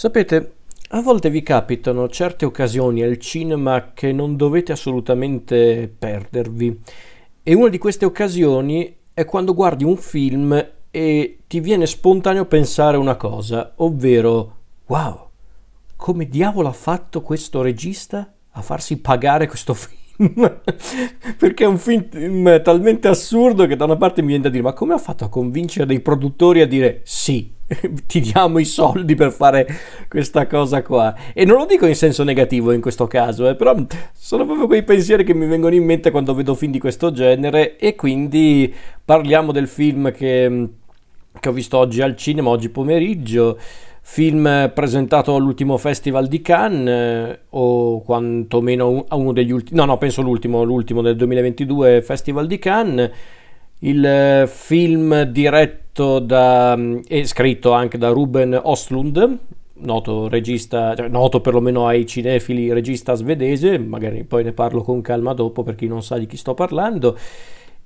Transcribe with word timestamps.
Sapete, 0.00 0.52
a 0.92 1.02
volte 1.02 1.28
vi 1.28 1.42
capitano 1.42 2.08
certe 2.08 2.46
occasioni 2.46 3.02
al 3.02 3.18
cinema 3.18 3.92
che 3.92 4.12
non 4.12 4.34
dovete 4.34 4.72
assolutamente 4.72 5.94
perdervi. 5.98 6.80
E 7.42 7.52
una 7.52 7.68
di 7.68 7.76
queste 7.76 8.06
occasioni 8.06 8.96
è 9.12 9.26
quando 9.26 9.52
guardi 9.52 9.84
un 9.84 9.98
film 9.98 10.68
e 10.90 11.38
ti 11.46 11.60
viene 11.60 11.84
spontaneo 11.84 12.46
pensare 12.46 12.96
una 12.96 13.16
cosa, 13.16 13.74
ovvero, 13.76 14.56
wow, 14.86 15.28
come 15.96 16.30
diavolo 16.30 16.68
ha 16.68 16.72
fatto 16.72 17.20
questo 17.20 17.60
regista 17.60 18.32
a 18.52 18.62
farsi 18.62 19.02
pagare 19.02 19.48
questo 19.48 19.74
film? 20.16 20.60
perché 21.36 21.64
è 21.64 21.66
un 21.66 21.76
film 21.76 22.62
talmente 22.62 23.06
assurdo 23.06 23.66
che 23.66 23.76
da 23.76 23.84
una 23.84 23.96
parte 23.96 24.22
mi 24.22 24.28
viene 24.28 24.44
da 24.44 24.48
dire 24.48 24.62
ma 24.62 24.72
come 24.72 24.94
ha 24.94 24.98
fatto 24.98 25.24
a 25.24 25.28
convincere 25.28 25.84
dei 25.84 26.00
produttori 26.00 26.60
a 26.62 26.66
dire 26.66 27.00
sì 27.04 27.58
ti 28.06 28.20
diamo 28.20 28.58
i 28.58 28.64
soldi 28.64 29.14
per 29.14 29.32
fare 29.32 29.66
questa 30.08 30.46
cosa 30.46 30.82
qua. 30.82 31.14
E 31.32 31.44
non 31.44 31.56
lo 31.58 31.66
dico 31.66 31.86
in 31.86 31.94
senso 31.94 32.24
negativo 32.24 32.72
in 32.72 32.80
questo 32.80 33.06
caso 33.06 33.48
eh, 33.48 33.54
però 33.54 33.76
sono 34.12 34.44
proprio 34.44 34.66
quei 34.66 34.82
pensieri 34.82 35.24
che 35.24 35.34
mi 35.34 35.46
vengono 35.46 35.74
in 35.74 35.84
mente 35.84 36.10
quando 36.10 36.34
vedo 36.34 36.54
film 36.54 36.72
di 36.72 36.78
questo 36.78 37.12
genere 37.12 37.76
e 37.76 37.94
quindi 37.94 38.72
parliamo 39.04 39.52
del 39.52 39.68
film 39.68 40.12
che, 40.12 40.68
che 41.38 41.48
ho 41.48 41.52
visto 41.52 41.78
oggi 41.78 42.02
al 42.02 42.16
cinema 42.16 42.50
oggi 42.50 42.68
pomeriggio. 42.68 43.58
Film 44.02 44.72
presentato 44.74 45.36
all'ultimo 45.36 45.76
festival 45.76 46.26
di 46.26 46.40
Cannes 46.40 46.88
eh, 46.88 47.40
o 47.50 48.00
quantomeno 48.00 49.04
a 49.06 49.14
uno 49.14 49.32
degli 49.32 49.52
ultimi 49.52 49.78
no 49.78 49.84
no 49.84 49.98
penso 49.98 50.22
l'ultimo 50.22 50.64
l'ultimo 50.64 51.00
del 51.00 51.14
2022 51.14 52.02
festival 52.02 52.48
di 52.48 52.58
Cannes 52.58 53.10
il 53.80 54.04
eh, 54.04 54.46
film 54.46 55.22
diretto 55.24 56.18
da, 56.18 56.74
mm, 56.76 57.00
e 57.06 57.24
scritto 57.26 57.72
anche 57.72 57.98
da 57.98 58.08
Ruben 58.08 58.58
Ostlund 58.62 59.38
noto 59.80 60.28
regista, 60.28 60.94
cioè 60.94 61.08
noto 61.08 61.40
perlomeno 61.40 61.86
ai 61.86 62.06
cinefili 62.06 62.72
regista 62.72 63.14
svedese, 63.14 63.78
magari 63.78 64.24
poi 64.24 64.44
ne 64.44 64.52
parlo 64.52 64.82
con 64.82 65.00
calma 65.00 65.32
dopo 65.32 65.62
per 65.62 65.74
chi 65.74 65.86
non 65.86 66.02
sa 66.02 66.18
di 66.18 66.26
chi 66.26 66.36
sto 66.36 66.54
parlando. 66.54 67.16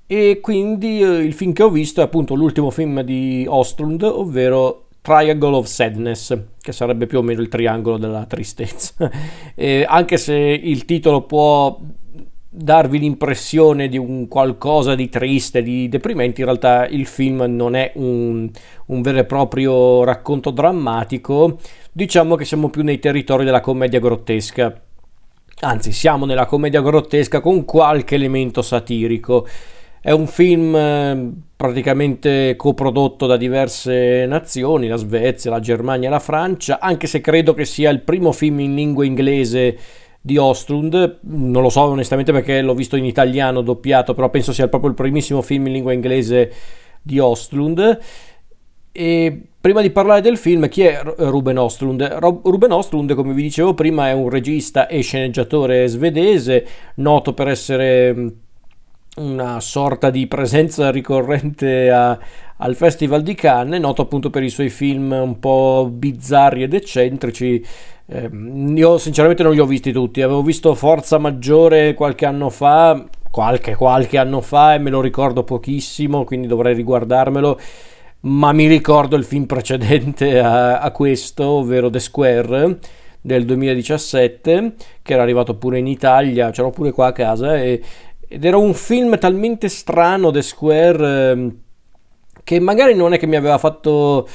E 0.07 0.39
quindi 0.41 1.01
eh, 1.01 1.23
il 1.23 1.33
film 1.33 1.53
che 1.53 1.63
ho 1.63 1.69
visto 1.69 2.01
è 2.01 2.03
appunto 2.03 2.35
l'ultimo 2.35 2.69
film 2.69 3.01
di 3.01 3.45
Ostlund, 3.47 4.03
ovvero 4.03 4.87
Triangle 5.01 5.55
of 5.55 5.65
Sadness, 5.65 6.37
che 6.61 6.71
sarebbe 6.71 7.07
più 7.07 7.19
o 7.19 7.21
meno 7.21 7.41
il 7.41 7.47
triangolo 7.47 7.97
della 7.97 8.25
tristezza. 8.25 8.95
anche 9.87 10.17
se 10.17 10.35
il 10.35 10.85
titolo 10.85 11.21
può 11.21 11.79
darvi 12.55 12.99
l'impressione 12.99 13.89
di 13.89 13.97
un 13.97 14.27
qualcosa 14.27 14.95
di 14.95 15.09
triste, 15.09 15.61
di 15.61 15.89
deprimente, 15.89 16.39
in 16.39 16.47
realtà 16.47 16.87
il 16.87 17.05
film 17.05 17.43
non 17.47 17.75
è 17.75 17.91
un, 17.95 18.49
un 18.85 19.01
vero 19.01 19.19
e 19.19 19.25
proprio 19.25 20.03
racconto 20.03 20.51
drammatico, 20.51 21.57
diciamo 21.91 22.35
che 22.35 22.45
siamo 22.45 22.69
più 22.69 22.83
nei 22.83 22.99
territori 22.99 23.43
della 23.43 23.59
commedia 23.59 23.99
grottesca. 23.99 24.81
Anzi, 25.61 25.91
siamo 25.91 26.25
nella 26.25 26.45
commedia 26.45 26.81
grottesca 26.81 27.39
con 27.39 27.65
qualche 27.65 28.15
elemento 28.15 28.61
satirico. 28.61 29.47
È 30.01 30.11
un 30.11 30.27
film 30.27 30.75
eh, 30.75 31.31
praticamente 31.55 32.55
coprodotto 32.55 33.25
da 33.25 33.37
diverse 33.37 34.25
nazioni, 34.27 34.87
la 34.87 34.97
Svezia, 34.97 35.49
la 35.49 35.59
Germania 35.59 36.07
e 36.07 36.11
la 36.11 36.19
Francia, 36.19 36.79
anche 36.79 37.07
se 37.07 37.21
credo 37.21 37.53
che 37.53 37.65
sia 37.65 37.89
il 37.89 38.01
primo 38.01 38.31
film 38.31 38.59
in 38.59 38.75
lingua 38.75 39.03
inglese 39.03 39.77
di 40.25 40.37
Ostrund, 40.37 41.19
non 41.21 41.61
lo 41.61 41.69
so 41.69 41.81
onestamente 41.81 42.31
perché 42.31 42.59
l'ho 42.63 42.73
visto 42.73 42.95
in 42.95 43.05
italiano 43.05 43.61
doppiato, 43.61 44.15
però 44.15 44.31
penso 44.31 44.53
sia 44.53 44.67
proprio 44.67 44.89
il 44.89 44.95
primissimo 44.95 45.43
film 45.43 45.67
in 45.67 45.73
lingua 45.73 45.93
inglese 45.93 46.51
di 46.99 47.19
Ostrund. 47.19 47.99
E 48.91 49.41
prima 49.61 49.81
di 49.81 49.91
parlare 49.91 50.21
del 50.21 50.37
film, 50.37 50.67
chi 50.67 50.81
è 50.81 50.99
Ruben 51.03 51.59
Ostrund? 51.59 52.01
Ruben 52.41 52.71
Ostrund, 52.71 53.13
come 53.13 53.35
vi 53.35 53.43
dicevo 53.43 53.75
prima, 53.75 54.09
è 54.09 54.13
un 54.13 54.27
regista 54.29 54.87
e 54.87 55.01
sceneggiatore 55.01 55.85
svedese, 55.85 56.65
noto 56.95 57.35
per 57.35 57.49
essere 57.49 58.33
una 59.17 59.59
sorta 59.59 60.09
di 60.09 60.25
presenza 60.25 60.89
ricorrente 60.89 61.91
a, 61.91 62.17
al 62.57 62.75
Festival 62.75 63.21
di 63.21 63.35
Cannes, 63.35 63.79
noto 63.79 64.01
appunto 64.01 64.29
per 64.29 64.43
i 64.43 64.49
suoi 64.49 64.69
film 64.69 65.11
un 65.11 65.39
po' 65.39 65.89
bizzarri 65.91 66.63
ed 66.63 66.73
eccentrici. 66.73 67.65
Eh, 68.07 68.29
io 68.75 68.97
sinceramente 68.97 69.43
non 69.43 69.53
li 69.53 69.59
ho 69.59 69.65
visti 69.65 69.91
tutti, 69.91 70.21
avevo 70.21 70.41
visto 70.41 70.73
Forza 70.75 71.17
Maggiore 71.17 71.93
qualche 71.93 72.25
anno 72.25 72.49
fa, 72.49 73.03
qualche, 73.31 73.75
qualche 73.75 74.17
anno 74.17 74.41
fa 74.41 74.75
e 74.75 74.79
me 74.79 74.89
lo 74.89 75.01
ricordo 75.01 75.43
pochissimo, 75.43 76.23
quindi 76.23 76.47
dovrei 76.47 76.73
riguardarmelo. 76.75 77.59
Ma 78.21 78.51
mi 78.53 78.67
ricordo 78.67 79.15
il 79.17 79.23
film 79.23 79.45
precedente 79.45 80.39
a, 80.39 80.79
a 80.79 80.91
questo, 80.91 81.43
ovvero 81.45 81.89
The 81.89 81.99
Square 81.99 82.79
del 83.21 83.45
2017, 83.45 84.73
che 85.01 85.13
era 85.13 85.21
arrivato 85.21 85.55
pure 85.55 85.77
in 85.77 85.87
Italia, 85.87 86.51
ce 86.51 86.61
l'ho 86.61 86.71
pure 86.71 86.91
qua 86.91 87.07
a 87.07 87.11
casa 87.11 87.57
e 87.57 87.81
ed 88.27 88.43
era 88.43 88.57
un 88.57 88.73
film 88.73 89.17
talmente 89.19 89.69
strano, 89.69 90.31
The 90.31 90.41
Square, 90.41 91.31
eh, 91.31 91.55
che 92.45 92.59
magari 92.59 92.93
non 92.93 93.11
è 93.11 93.17
che 93.17 93.25
mi 93.25 93.35
aveva 93.35 93.57
fatto 93.57 94.27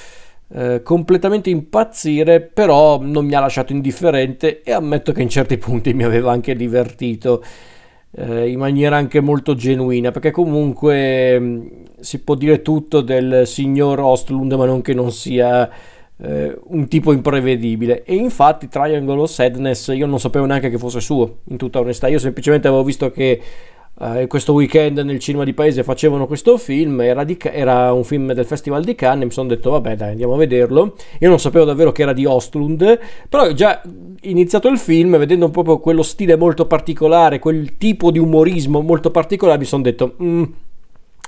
eh, 0.53 0.82
completamente 0.82 1.48
impazzire, 1.48 2.41
però 2.41 3.00
non 3.00 3.25
mi 3.25 3.34
ha 3.34 3.41
lasciato 3.41 3.72
indifferente 3.72 4.62
e 4.62 4.72
ammetto 4.72 5.12
che 5.12 5.22
in 5.22 5.28
certi 5.28 5.56
punti 5.59 5.94
mi 5.94 6.03
aveva 6.03 6.32
anche 6.32 6.56
divertito. 6.56 7.43
Eh, 8.12 8.48
in 8.50 8.59
maniera 8.59 8.97
anche 8.97 9.21
molto 9.21 9.54
genuina 9.54 10.10
perché 10.10 10.32
comunque 10.32 11.38
mm, 11.38 11.66
si 12.00 12.19
può 12.19 12.34
dire 12.34 12.60
tutto 12.60 13.03
del 13.03 13.47
signor 13.47 14.00
Ostlund 14.00 14.53
ma 14.54 14.65
non 14.65 14.82
che 14.82 14.94
non 14.94 15.12
sia 15.12 15.71
eh, 16.16 16.59
un 16.60 16.88
tipo 16.88 17.12
imprevedibile 17.12 18.03
e 18.03 18.16
infatti 18.16 18.66
Triangle 18.66 19.21
of 19.21 19.31
Sadness 19.31 19.92
io 19.94 20.06
non 20.06 20.19
sapevo 20.19 20.44
neanche 20.44 20.71
che 20.71 20.77
fosse 20.77 20.98
suo 20.98 21.42
in 21.44 21.56
tutta 21.56 21.78
onestà 21.78 22.09
io 22.09 22.19
semplicemente 22.19 22.66
avevo 22.66 22.82
visto 22.82 23.12
che 23.12 23.41
Uh, 24.00 24.27
questo 24.28 24.55
weekend 24.55 24.99
nel 25.00 25.19
cinema 25.19 25.44
di 25.44 25.53
paese 25.53 25.83
facevano 25.83 26.27
questo 26.27 26.56
film, 26.56 27.03
era, 27.03 27.22
di, 27.22 27.37
era, 27.38 27.93
un 27.93 28.03
film 28.03 28.33
del 28.33 28.47
Festival 28.47 28.83
di 28.83 28.94
Cannes, 28.94 29.27
mi 29.27 29.31
sono 29.31 29.49
detto 29.49 29.69
vabbè 29.72 29.94
dai 29.94 30.12
andiamo 30.12 30.33
a 30.33 30.37
vederlo, 30.38 30.97
io 31.19 31.28
non 31.28 31.38
sapevo 31.38 31.66
davvero 31.66 31.93
che 31.93 32.00
era 32.00 32.15
di 32.15 32.25
Ostlund, 32.25 32.99
però 33.28 33.53
già 33.53 33.83
iniziato 34.22 34.69
il 34.69 34.78
film, 34.78 35.19
vedendo 35.19 35.50
proprio 35.50 35.81
quello 35.81 36.03
stile 36.03 36.37
molto 36.37 36.66
particolare, 36.66 37.39
quel 37.39 37.77
tipo 37.77 38.10
di 38.10 38.19
umorismo 38.19 38.81
molto 38.81 39.10
particolare, 39.10 39.59
mi 39.59 39.66
sono 39.66 39.83
detto... 39.83 40.15
Mm, 40.22 40.44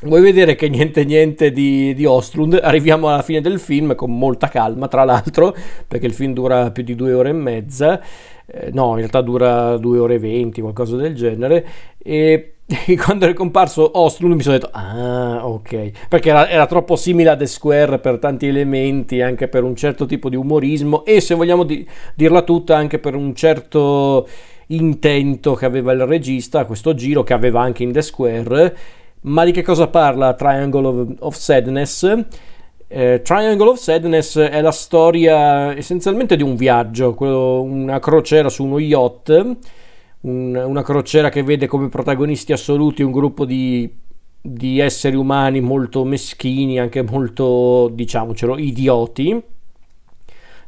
Vuoi 0.05 0.21
vedere 0.21 0.56
che 0.56 0.69
niente 0.69 1.05
niente 1.05 1.53
di, 1.53 1.94
di 1.94 2.05
Ostlund? 2.05 2.59
Arriviamo 2.61 3.06
alla 3.09 3.22
fine 3.22 3.41
del 3.41 3.61
film 3.61 3.94
con 3.94 4.19
molta 4.19 4.49
calma, 4.49 4.88
tra 4.88 5.05
l'altro, 5.05 5.55
perché 5.87 6.06
il 6.06 6.12
film 6.12 6.32
dura 6.32 6.72
più 6.72 6.82
di 6.82 6.97
due 6.97 7.12
ore 7.12 7.28
e 7.28 7.34
mezza. 7.34 8.00
Eh, 8.47 8.70
no, 8.72 8.91
in 8.91 8.97
realtà 8.97 9.20
dura 9.20 9.76
due 9.76 9.98
ore 9.98 10.14
e 10.14 10.19
venti, 10.19 10.60
qualcosa 10.60 10.97
del 10.97 11.14
genere. 11.14 11.66
E 11.98 12.54
quando 13.04 13.26
è 13.26 13.32
comparso 13.32 13.98
Ostlund 13.98 14.34
mi 14.34 14.42
sono 14.42 14.58
detto, 14.58 14.70
ah, 14.72 15.47
ok, 15.47 16.08
perché 16.08 16.30
era, 16.30 16.48
era, 16.48 16.66
troppo 16.66 16.97
simile 16.97 17.31
a 17.31 17.36
The 17.36 17.47
Square 17.47 17.98
per 17.98 18.19
tanti 18.19 18.47
elementi, 18.47 19.20
anche 19.20 19.48
per 19.48 19.64
un 19.64 19.76
certo 19.76 20.06
tipo 20.06 20.28
di 20.28 20.36
umorismo 20.36 21.04
e 21.04 21.20
se 21.20 21.34
vogliamo 21.34 21.64
di, 21.64 21.86
dirla 22.14 22.42
tutta, 22.42 22.76
anche 22.76 22.98
per 22.98 23.14
un 23.14 23.34
certo 23.34 24.26
intento 24.69 25.54
che 25.54 25.66
aveva 25.66 25.92
il 25.92 26.06
regista 26.06 26.60
a 26.60 26.64
questo 26.64 26.94
giro, 26.94 27.22
che 27.22 27.34
aveva 27.34 27.60
anche 27.60 27.82
in 27.82 27.92
The 27.92 28.02
Square 28.02 28.76
ma 29.22 29.44
di 29.44 29.52
che 29.52 29.62
cosa 29.62 29.86
parla 29.88 30.34
Triangle 30.34 30.86
of, 30.86 31.14
of 31.20 31.36
Sadness? 31.36 32.25
Eh, 32.94 33.22
Triangle 33.22 33.70
of 33.70 33.78
Sadness 33.78 34.38
è 34.38 34.60
la 34.60 34.70
storia 34.70 35.75
essenzialmente 35.75 36.36
di 36.36 36.42
un 36.42 36.56
viaggio, 36.56 37.16
una 37.19 37.98
crociera 38.00 38.50
su 38.50 38.64
uno 38.64 38.78
yacht, 38.78 39.56
un, 40.20 40.54
una 40.54 40.82
crociera 40.82 41.31
che 41.31 41.42
vede 41.42 41.66
come 41.66 41.88
protagonisti 41.88 42.52
assoluti 42.52 43.02
un 43.02 43.10
gruppo 43.10 43.47
di, 43.47 43.91
di 44.38 44.78
esseri 44.78 45.16
umani 45.16 45.62
molto 45.62 46.04
meschini, 46.04 46.78
anche 46.78 47.00
molto, 47.00 47.88
diciamocelo, 47.94 48.58
idioti. 48.58 49.42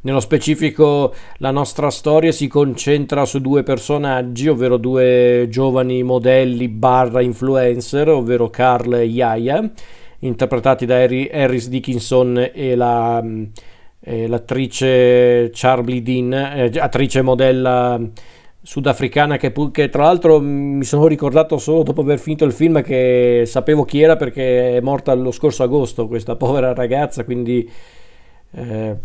Nello 0.01 0.19
specifico 0.19 1.13
la 1.37 1.51
nostra 1.51 1.91
storia 1.91 2.31
si 2.31 2.47
concentra 2.47 3.25
su 3.25 3.39
due 3.39 3.61
personaggi, 3.61 4.47
ovvero 4.47 4.77
due 4.77 5.45
giovani 5.51 6.01
modelli 6.01 6.69
barra 6.69 7.21
influencer, 7.21 8.09
ovvero 8.09 8.49
Carl 8.49 8.95
e 8.95 9.03
Yaya, 9.03 9.71
interpretati 10.27 10.85
da 10.85 10.95
Harry, 10.95 11.29
Harris 11.31 11.69
Dickinson 11.69 12.51
e 12.53 12.75
la, 12.75 13.23
eh, 13.99 14.27
l'attrice 14.27 15.49
Charlie 15.53 16.01
Dean, 16.01 16.33
eh, 16.33 16.71
attrice 16.77 17.21
modella 17.21 17.99
sudafricana 18.61 19.37
che, 19.37 19.53
che, 19.71 19.89
tra 19.89 20.03
l'altro 20.05 20.39
mi 20.39 20.83
sono 20.83 21.05
ricordato 21.05 21.59
solo 21.59 21.83
dopo 21.83 22.01
aver 22.01 22.17
finito 22.17 22.45
il 22.45 22.51
film 22.51 22.81
che 22.81 23.43
sapevo 23.45 23.85
chi 23.85 24.01
era 24.01 24.15
perché 24.15 24.77
è 24.77 24.81
morta 24.81 25.13
lo 25.13 25.29
scorso 25.29 25.61
agosto 25.61 26.07
questa 26.07 26.35
povera 26.35 26.73
ragazza 26.73 27.23
quindi 27.23 27.69
eh, 28.53 28.95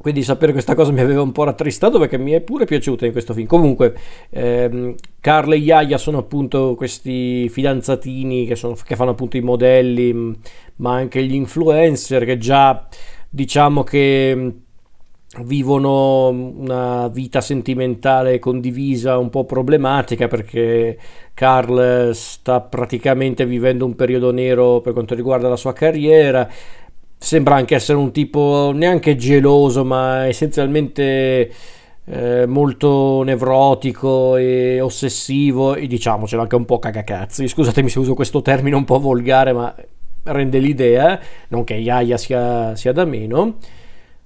quindi 0.00 0.22
sapere 0.22 0.52
questa 0.52 0.74
cosa 0.74 0.92
mi 0.92 1.00
aveva 1.00 1.22
un 1.22 1.32
po' 1.32 1.44
rattristato 1.44 1.98
perché 1.98 2.18
mi 2.18 2.32
è 2.32 2.40
pure 2.40 2.64
piaciuta 2.64 3.04
in 3.06 3.12
questo 3.12 3.34
film. 3.34 3.46
Comunque, 3.46 3.94
ehm, 4.30 4.94
Carl 5.20 5.52
e 5.52 5.56
Yaya 5.56 5.98
sono 5.98 6.18
appunto 6.18 6.74
questi 6.76 7.48
fidanzatini 7.48 8.46
che, 8.46 8.54
sono, 8.54 8.76
che 8.84 8.96
fanno 8.96 9.10
appunto 9.10 9.36
i 9.36 9.40
modelli, 9.40 10.36
ma 10.76 10.94
anche 10.94 11.22
gli 11.24 11.34
influencer 11.34 12.24
che 12.24 12.38
già 12.38 12.86
diciamo 13.28 13.82
che 13.82 14.52
vivono 15.44 16.28
una 16.28 17.08
vita 17.08 17.40
sentimentale 17.40 18.38
condivisa 18.38 19.18
un 19.18 19.28
po' 19.28 19.44
problematica 19.44 20.26
perché 20.26 20.98
Carl 21.34 22.12
sta 22.14 22.60
praticamente 22.62 23.44
vivendo 23.44 23.84
un 23.84 23.94
periodo 23.94 24.32
nero 24.32 24.80
per 24.80 24.94
quanto 24.94 25.14
riguarda 25.14 25.48
la 25.48 25.56
sua 25.56 25.72
carriera. 25.72 26.48
Sembra 27.18 27.56
anche 27.56 27.74
essere 27.74 27.98
un 27.98 28.12
tipo 28.12 28.70
neanche 28.72 29.16
geloso, 29.16 29.84
ma 29.84 30.26
essenzialmente 30.26 31.52
eh, 32.04 32.46
molto 32.46 33.22
nevrotico 33.22 34.36
e 34.36 34.80
ossessivo 34.80 35.74
e 35.74 35.86
diciamocelo 35.86 36.40
anche 36.40 36.54
un 36.54 36.64
po' 36.64 36.78
cagacazzi. 36.78 37.48
Scusatemi 37.48 37.88
se 37.88 37.98
uso 37.98 38.14
questo 38.14 38.40
termine 38.40 38.76
un 38.76 38.84
po' 38.84 39.00
volgare, 39.00 39.52
ma 39.52 39.74
rende 40.22 40.58
l'idea, 40.58 41.18
non 41.48 41.64
che 41.64 41.74
Yaya 41.74 42.16
sia, 42.16 42.74
sia 42.76 42.92
da 42.92 43.04
meno. 43.04 43.56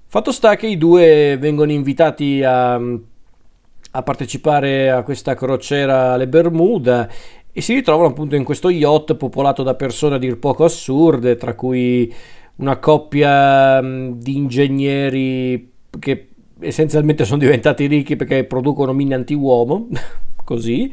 Fatto 0.07 0.31
sta 0.31 0.55
che 0.55 0.67
i 0.67 0.77
due 0.77 1.37
vengono 1.39 1.71
invitati 1.71 2.43
a, 2.43 2.75
a 2.75 4.03
partecipare 4.03 4.91
a 4.91 5.01
questa 5.01 5.33
crociera 5.33 6.13
alle 6.13 6.27
Bermuda 6.27 7.09
e 7.51 7.61
si 7.61 7.73
ritrovano 7.73 8.09
appunto 8.09 8.35
in 8.35 8.43
questo 8.43 8.69
yacht 8.69 9.15
popolato 9.15 9.63
da 9.63 9.75
persone 9.75 10.15
a 10.15 10.17
dir 10.19 10.37
poco 10.37 10.63
assurde, 10.63 11.35
tra 11.35 11.55
cui 11.55 12.13
una 12.57 12.77
coppia 12.77 13.81
di 13.81 14.35
ingegneri 14.35 15.71
che 15.99 16.27
essenzialmente 16.59 17.25
sono 17.25 17.39
diventati 17.39 17.87
ricchi 17.87 18.15
perché 18.15 18.43
producono 18.45 18.93
mine 18.93 19.15
anti-uomo, 19.15 19.87
così. 20.43 20.91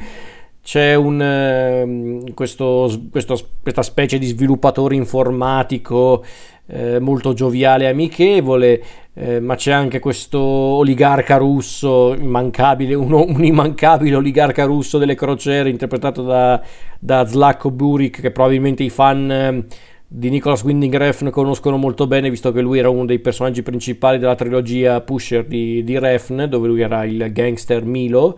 C'è 0.62 0.94
un, 0.94 2.30
questo, 2.34 2.90
questo, 3.10 3.38
questa 3.62 3.82
specie 3.82 4.18
di 4.18 4.26
sviluppatore 4.26 4.94
informatico 4.94 6.22
eh, 6.66 7.00
molto 7.00 7.32
gioviale 7.32 7.84
e 7.84 7.88
amichevole, 7.88 8.82
eh, 9.14 9.40
ma 9.40 9.56
c'è 9.56 9.72
anche 9.72 9.98
questo 9.98 10.38
oligarca 10.38 11.36
russo, 11.36 12.14
immancabile, 12.14 12.94
uno, 12.94 13.24
un 13.26 13.42
immancabile 13.44 14.16
oligarca 14.16 14.64
russo 14.64 14.98
delle 14.98 15.14
crociere 15.14 15.70
interpretato 15.70 16.22
da, 16.22 16.62
da 16.98 17.26
Zlatko 17.26 17.70
Burik, 17.70 18.20
che 18.20 18.30
probabilmente 18.30 18.82
i 18.82 18.90
fan 18.90 19.30
eh, 19.30 19.64
di 20.12 20.28
Nicholas 20.28 20.64
Winding 20.64 20.96
Refn 20.96 21.30
conoscono 21.30 21.76
molto 21.76 22.08
bene, 22.08 22.30
visto 22.30 22.50
che 22.50 22.60
lui 22.60 22.80
era 22.80 22.88
uno 22.88 23.04
dei 23.04 23.20
personaggi 23.20 23.62
principali 23.62 24.18
della 24.18 24.34
trilogia 24.34 25.00
Pusher 25.02 25.46
di, 25.46 25.84
di 25.84 25.96
Refn, 26.00 26.46
dove 26.48 26.66
lui 26.66 26.80
era 26.80 27.04
il 27.04 27.30
gangster 27.30 27.84
Milo. 27.84 28.36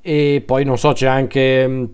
E 0.00 0.42
poi 0.46 0.64
non 0.64 0.78
so, 0.78 0.92
c'è 0.92 1.08
anche 1.08 1.68
mm, 1.68 1.84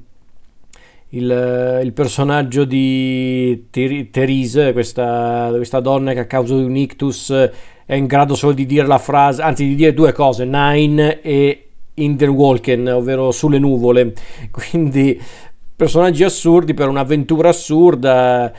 il, 1.09 1.81
il 1.82 1.93
personaggio 1.93 2.64
di 2.64 3.67
Therese, 3.69 4.73
questa, 4.73 5.50
questa, 5.56 5.81
donna 5.81 6.12
che 6.12 6.20
a 6.20 6.26
causa 6.26 6.55
di 6.55 6.62
un 6.62 6.76
ictus 6.76 7.32
è 7.85 7.94
in 7.97 8.06
grado 8.06 8.37
solo 8.37 8.53
di 8.53 8.64
dire 8.64 8.87
la 8.87 8.99
frase, 8.99 9.43
anzi 9.43 9.67
di 9.67 9.75
dire 9.75 9.93
due 9.93 10.12
cose, 10.12 10.44
Nine 10.44 11.20
e 11.20 11.67
In 11.94 12.14
der 12.14 12.31
Wolken, 12.31 12.87
ovvero 12.87 13.32
sulle 13.32 13.59
nuvole. 13.59 14.12
Quindi 14.53 15.20
personaggi 15.74 16.24
assurdi 16.24 16.74
per 16.74 16.88
un'avventura 16.88 17.48
assurda. 17.50 18.52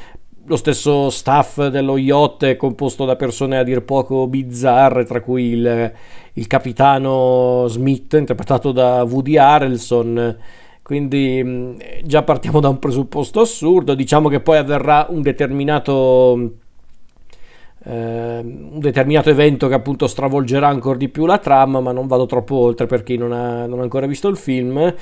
Lo 0.45 0.55
stesso 0.57 1.09
staff 1.09 1.67
dello 1.67 1.97
yacht 1.97 2.43
è 2.43 2.57
composto 2.57 3.05
da 3.05 3.15
persone 3.15 3.57
a 3.57 3.63
dir 3.63 3.83
poco 3.83 4.27
bizzarre, 4.27 5.05
tra 5.05 5.21
cui 5.21 5.51
il, 5.51 5.93
il 6.33 6.47
capitano 6.47 7.65
Smith, 7.69 8.13
interpretato 8.13 8.73
da 8.73 9.03
Woody 9.03 9.37
Harrelson 9.37 10.37
quindi 10.83 11.41
mm, 11.43 11.79
già 12.03 12.23
partiamo 12.23 12.59
da 12.59 12.67
un 12.67 12.77
presupposto 12.77 13.39
assurdo, 13.39 13.95
diciamo 13.95 14.27
che 14.27 14.41
poi 14.41 14.57
avverrà 14.57 15.07
un 15.09 15.21
determinato, 15.21 16.57
eh, 17.85 18.39
un 18.43 18.79
determinato 18.79 19.29
evento 19.29 19.69
che 19.69 19.75
appunto 19.75 20.07
stravolgerà 20.07 20.67
ancora 20.67 20.97
di 20.97 21.07
più 21.07 21.25
la 21.25 21.37
trama, 21.37 21.79
ma 21.79 21.93
non 21.93 22.07
vado 22.07 22.25
troppo 22.25 22.55
oltre 22.55 22.85
per 22.85 23.03
chi 23.03 23.15
non 23.15 23.31
ha, 23.31 23.65
non 23.65 23.79
ha 23.79 23.83
ancora 23.83 24.05
visto 24.07 24.27
il 24.27 24.35
film. 24.35 24.93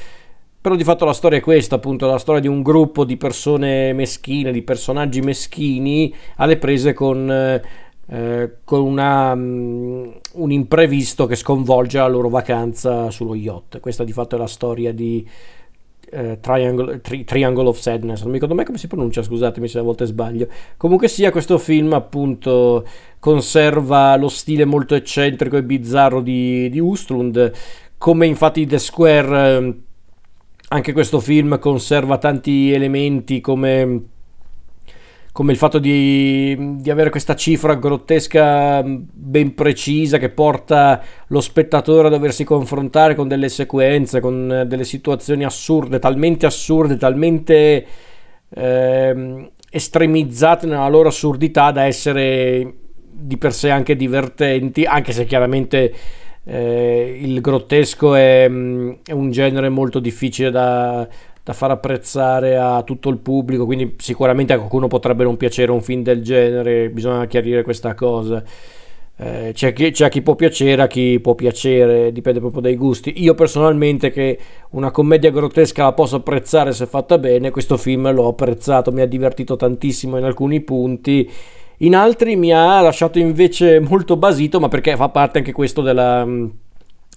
Però 0.62 0.76
di 0.76 0.84
fatto 0.84 1.06
la 1.06 1.14
storia 1.14 1.40
è 1.40 1.42
questa, 1.42 1.76
appunto, 1.76 2.06
la 2.06 2.20
storia 2.20 2.40
di 2.40 2.48
un 2.48 2.62
gruppo 2.62 3.04
di 3.04 3.18
persone 3.18 3.94
meschine, 3.94 4.52
di 4.52 4.62
personaggi 4.62 5.20
meschini 5.20 6.14
alle 6.36 6.58
prese 6.58 6.94
con, 6.94 7.32
eh, 7.32 8.58
con 8.64 8.82
una, 8.82 9.32
um, 9.32 10.14
un 10.34 10.52
imprevisto 10.52 11.26
che 11.26 11.36
sconvolge 11.36 11.98
la 11.98 12.08
loro 12.08 12.30
vacanza 12.30 13.10
sullo 13.10 13.34
yacht. 13.34 13.80
Questa 13.80 14.04
di 14.04 14.12
fatto 14.12 14.36
è 14.36 14.38
la 14.38 14.46
storia 14.46 14.94
di, 14.94 15.28
eh, 16.12 16.38
Triangle, 16.40 17.02
tri, 17.02 17.24
Triangle, 17.24 17.68
of 17.68 17.80
Sadness, 17.80 18.20
non 18.20 18.28
mi 18.28 18.34
ricordo 18.34 18.54
mai 18.54 18.66
come 18.66 18.78
si 18.78 18.88
pronuncia, 18.88 19.24
scusatemi 19.24 19.68
se 19.68 19.80
a 19.80 19.82
volte 19.82 20.06
sbaglio. 20.06 20.48
Comunque 20.78 21.08
sia, 21.08 21.32
questo 21.32 21.58
film 21.58 21.94
appunto 21.94 22.86
conserva 23.18 24.16
lo 24.18 24.28
stile 24.28 24.66
molto 24.66 24.94
eccentrico 24.94 25.58
e 25.58 25.64
bizzarro 25.64 26.22
di, 26.22 26.70
di 26.70 26.80
Ustrund, 26.80 27.52
come 27.98 28.26
infatti 28.26 28.66
The 28.66 28.78
Square, 28.78 29.58
eh, 29.58 29.76
anche 30.74 30.94
questo 30.94 31.20
film 31.20 31.60
conserva 31.60 32.18
tanti 32.18 32.72
elementi 32.72 33.42
come 33.42 34.04
come 35.34 35.54
il 35.54 35.58
fatto 35.58 35.80
di, 35.80 36.76
di, 36.82 36.90
avere 36.90 37.10
questa 37.10 37.36
cifra 37.36 37.76
grottesca 37.76 38.84
ben 38.84 39.56
precisa 39.56 40.18
che 40.18 40.28
porta 40.28 41.02
lo 41.28 41.40
spettatore 41.40 42.08
a 42.08 42.12
doversi 42.12 42.44
confrontare 42.44 43.16
con 43.16 43.30
delle 43.30 43.48
sequenze, 43.48 44.20
con 44.20 44.66
delle 44.68 44.84
situazioni 44.84 45.46
assurde, 45.46 46.00
talmente 46.00 46.46
assurde, 46.46 46.98
talmente 46.98 47.86
eh, 48.50 49.52
estremizzate 49.70 50.68
nella 50.68 50.90
loro 50.90 51.08
assurdità 51.08 51.72
da 51.72 51.84
essere 51.84 52.74
di 53.10 53.38
per 53.38 53.54
sé 53.54 53.70
anche 53.70 53.96
divertenti, 53.96 54.84
anche 54.84 55.14
se 55.14 55.24
chiaramente 55.24 55.94
eh, 56.44 57.20
il 57.22 57.40
grottesco 57.42 58.16
è, 58.16 58.46
è 58.46 59.12
un 59.12 59.32
genere 59.32 59.70
molto 59.70 60.00
difficile 60.00 60.52
da 60.52 61.08
da 61.44 61.54
far 61.54 61.72
apprezzare 61.72 62.58
a 62.58 62.84
tutto 62.84 63.10
il 63.10 63.18
pubblico, 63.18 63.66
quindi 63.66 63.96
sicuramente 63.98 64.54
a 64.54 64.58
qualcuno 64.58 64.88
potrebbe 64.88 65.24
non 65.24 65.38
piacere 65.38 65.72
un 65.72 65.82
film 65.82 66.04
del 66.04 66.22
genere, 66.22 66.90
bisogna 66.90 67.26
chiarire 67.26 67.64
questa 67.64 67.96
cosa. 67.96 68.44
Eh, 69.18 69.52
c'è, 69.54 69.74
chi, 69.74 69.92
c'è, 69.92 70.10
chi 70.10 70.22
può 70.22 70.36
piacere, 70.36 70.82
a 70.84 70.88
chi 70.88 71.20
può 71.20 71.36
piacere, 71.36 72.12
dipende 72.12 72.40
proprio 72.40 72.62
dai 72.62 72.76
gusti. 72.76 73.14
Io 73.24 73.34
personalmente 73.34 74.12
che 74.12 74.38
una 74.72 74.92
commedia 74.92 75.32
grottesca 75.32 75.84
la 75.84 75.94
posso 75.94 76.18
apprezzare 76.18 76.74
se 76.74 76.86
fatta 76.86 77.18
bene, 77.18 77.50
questo 77.50 77.78
film 77.78 78.12
l'ho 78.12 78.28
apprezzato, 78.28 78.92
mi 78.92 79.02
ha 79.02 79.06
divertito 79.08 79.56
tantissimo 79.56 80.18
in 80.18 80.24
alcuni 80.24 80.62
punti. 80.62 81.30
In 81.82 81.96
altri 81.96 82.36
mi 82.36 82.54
ha 82.54 82.80
lasciato 82.80 83.18
invece 83.18 83.80
molto 83.80 84.16
basito, 84.16 84.60
ma 84.60 84.68
perché 84.68 84.96
fa 84.96 85.10
parte 85.10 85.40
anche 85.40 85.52
questo 85.52 85.82
della 85.82 86.28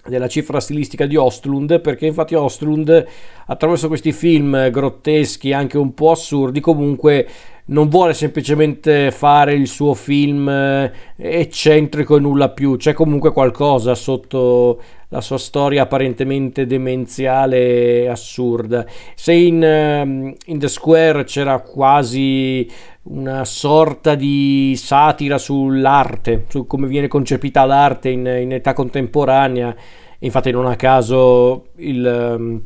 della 0.07 0.27
cifra 0.27 0.59
stilistica 0.59 1.07
di 1.07 1.15
Ostlund 1.15 1.81
perché 1.81 2.05
infatti 2.05 2.35
Ostlund 2.35 3.05
attraverso 3.47 3.87
questi 3.87 4.11
film 4.11 4.69
grotteschi 4.69 5.51
anche 5.51 5.79
un 5.79 5.95
po' 5.95 6.11
assurdi 6.11 6.59
comunque 6.59 7.27
non 7.67 7.89
vuole 7.89 8.13
semplicemente 8.13 9.09
fare 9.11 9.53
il 9.53 9.67
suo 9.67 9.93
film 9.95 10.47
eh, 10.47 10.91
eccentrico 11.17 12.17
e 12.17 12.19
nulla 12.19 12.49
più 12.49 12.77
c'è 12.77 12.93
comunque 12.93 13.31
qualcosa 13.31 13.95
sotto 13.95 14.79
la 15.09 15.21
sua 15.21 15.37
storia 15.37 15.83
apparentemente 15.83 16.67
demenziale 16.67 18.03
e 18.03 18.07
assurda 18.07 18.85
se 19.15 19.33
in, 19.33 19.63
ehm, 19.63 20.35
in 20.45 20.59
The 20.59 20.67
Square 20.67 21.23
c'era 21.23 21.59
quasi 21.61 22.69
una 23.05 23.45
sorta 23.45 24.15
di 24.15 24.73
satira 24.75 25.37
sull'arte, 25.37 26.45
su 26.47 26.65
come 26.65 26.87
viene 26.87 27.07
concepita 27.07 27.65
l'arte 27.65 28.09
in, 28.09 28.25
in 28.25 28.51
età 28.51 28.73
contemporanea. 28.73 29.75
Infatti, 30.19 30.49
non 30.49 30.65
a 30.65 30.75
caso 30.75 31.67
il, 31.75 32.35
um, 32.37 32.61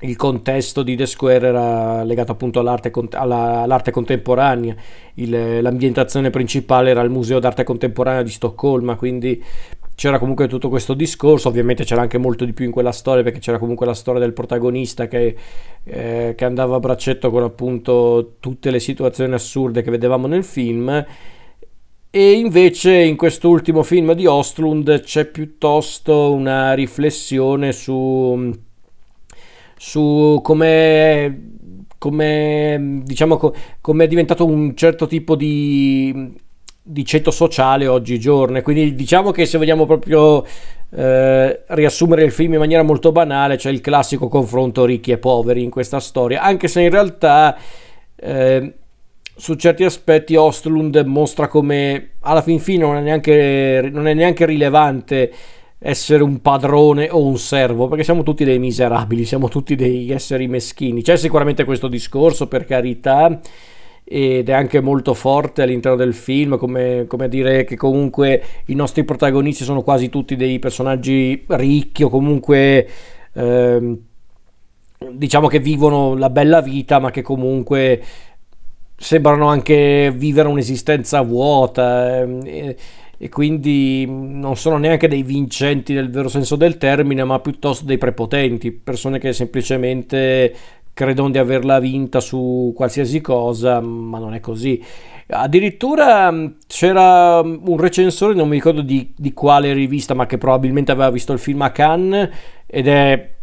il, 0.00 0.16
contesto 0.16 0.82
di 0.82 0.96
The 0.96 1.06
Square 1.06 1.46
era 1.46 2.04
legato 2.04 2.32
appunto 2.32 2.60
all'arte, 2.60 2.92
alla, 3.12 3.62
all'arte 3.62 3.90
contemporanea. 3.90 4.74
Il, 5.14 5.60
l'ambientazione 5.62 6.30
principale 6.30 6.90
era 6.90 7.02
il 7.02 7.10
Museo 7.10 7.38
d'arte 7.38 7.64
contemporanea 7.64 8.22
di 8.22 8.30
Stoccolma, 8.30 8.96
quindi 8.96 9.42
c'era 9.98 10.20
comunque 10.20 10.46
tutto 10.46 10.68
questo 10.68 10.94
discorso, 10.94 11.48
ovviamente 11.48 11.82
c'era 11.82 12.02
anche 12.02 12.18
molto 12.18 12.44
di 12.44 12.52
più 12.52 12.64
in 12.64 12.70
quella 12.70 12.92
storia 12.92 13.24
perché 13.24 13.40
c'era 13.40 13.58
comunque 13.58 13.84
la 13.84 13.94
storia 13.94 14.20
del 14.20 14.32
protagonista 14.32 15.08
che, 15.08 15.34
eh, 15.82 16.34
che, 16.36 16.44
andava 16.44 16.76
a 16.76 16.78
braccetto 16.78 17.30
con 17.30 17.42
appunto 17.42 18.36
tutte 18.38 18.70
le 18.70 18.78
situazioni 18.78 19.34
assurde 19.34 19.82
che 19.82 19.90
vedevamo 19.90 20.28
nel 20.28 20.44
film 20.44 21.04
e 22.10 22.30
invece 22.32 23.02
in 23.02 23.16
quest'ultimo 23.16 23.82
film 23.82 24.12
di 24.12 24.24
Ostlund 24.24 25.00
c'è 25.00 25.24
piuttosto 25.24 26.32
una 26.32 26.74
riflessione 26.74 27.72
su, 27.72 28.50
su 29.78 30.40
come 30.42 31.54
come 31.98 33.00
diciamo 33.04 33.54
come 33.80 34.04
è 34.04 34.06
diventato 34.06 34.44
un 34.44 34.76
certo 34.76 35.06
tipo 35.06 35.34
di 35.34 36.36
di 36.88 37.04
ceto 37.04 37.30
sociale 37.30 37.86
oggigiorno. 37.86 38.60
Quindi 38.62 38.94
diciamo 38.94 39.30
che 39.30 39.44
se 39.44 39.58
vogliamo 39.58 39.84
proprio 39.84 40.44
eh, 40.90 41.62
riassumere 41.66 42.24
il 42.24 42.32
film 42.32 42.54
in 42.54 42.58
maniera 42.58 42.82
molto 42.82 43.12
banale, 43.12 43.56
c'è 43.56 43.70
il 43.70 43.82
classico 43.82 44.28
confronto 44.28 44.86
ricchi 44.86 45.12
e 45.12 45.18
poveri 45.18 45.62
in 45.62 45.70
questa 45.70 46.00
storia, 46.00 46.40
anche 46.40 46.66
se 46.66 46.80
in 46.80 46.90
realtà 46.90 47.56
eh, 48.16 48.74
su 49.36 49.54
certi 49.54 49.84
aspetti 49.84 50.34
Ostlund 50.34 50.96
mostra 51.06 51.46
come 51.46 52.12
alla 52.20 52.42
fin 52.42 52.58
fine 52.58 52.84
non 52.84 52.96
è 52.96 53.02
neanche, 53.02 53.88
non 53.92 54.06
è 54.08 54.14
neanche 54.14 54.46
rilevante 54.46 55.32
essere 55.78 56.22
un 56.22 56.40
padrone 56.40 57.08
o 57.10 57.24
un 57.24 57.38
servo, 57.38 57.88
perché 57.88 58.04
siamo 58.04 58.22
tutti 58.22 58.44
dei 58.44 58.58
miserabili, 58.58 59.24
siamo 59.24 59.48
tutti 59.48 59.74
degli 59.76 60.12
esseri 60.12 60.48
meschini. 60.48 61.02
C'è 61.02 61.16
sicuramente 61.16 61.64
questo 61.64 61.88
discorso, 61.88 62.48
per 62.48 62.64
carità, 62.64 63.40
ed 64.04 64.48
è 64.48 64.52
anche 64.52 64.80
molto 64.80 65.14
forte 65.14 65.62
all'interno 65.62 65.96
del 65.96 66.14
film, 66.14 66.56
come, 66.56 67.04
come, 67.06 67.28
dire 67.28 67.64
che 67.64 67.76
comunque 67.76 68.42
i 68.66 68.74
nostri 68.74 69.04
protagonisti 69.04 69.64
sono 69.64 69.82
quasi 69.82 70.08
tutti 70.08 70.34
dei 70.34 70.58
personaggi 70.58 71.44
ricchi 71.48 72.02
o 72.04 72.08
comunque 72.08 72.88
eh, 73.34 73.98
diciamo 75.12 75.46
che 75.46 75.60
vivono 75.60 76.16
la 76.16 76.30
bella 76.30 76.60
vita, 76.60 76.98
ma 76.98 77.10
che 77.10 77.22
comunque 77.22 78.02
sembrano 78.96 79.46
anche 79.46 80.12
vivere 80.14 80.48
un'esistenza 80.48 81.20
vuota. 81.20 82.22
Eh, 82.22 82.76
e 83.18 83.28
quindi 83.28 84.06
non 84.06 84.56
sono 84.56 84.78
neanche 84.78 85.08
dei 85.08 85.24
vincenti 85.24 85.92
nel 85.92 86.08
vero 86.08 86.28
senso 86.28 86.54
del 86.54 86.78
termine, 86.78 87.24
ma 87.24 87.40
piuttosto 87.40 87.84
dei 87.84 87.98
prepotenti, 87.98 88.70
persone 88.70 89.18
che 89.18 89.32
semplicemente 89.32 90.54
credono 90.94 91.30
di 91.30 91.38
averla 91.38 91.80
vinta 91.80 92.20
su 92.20 92.72
qualsiasi 92.74 93.20
cosa, 93.20 93.80
ma 93.80 94.18
non 94.18 94.34
è 94.34 94.40
così. 94.40 94.82
Addirittura 95.30 96.32
c'era 96.66 97.40
un 97.40 97.76
recensore, 97.76 98.34
non 98.34 98.48
mi 98.48 98.54
ricordo 98.54 98.80
di, 98.80 99.12
di 99.16 99.32
quale 99.32 99.72
rivista, 99.72 100.14
ma 100.14 100.26
che 100.26 100.38
probabilmente 100.38 100.92
aveva 100.92 101.10
visto 101.10 101.32
il 101.32 101.38
film 101.38 101.62
a 101.62 101.70
Cannes 101.70 102.30
ed 102.66 102.88
è 102.88 103.36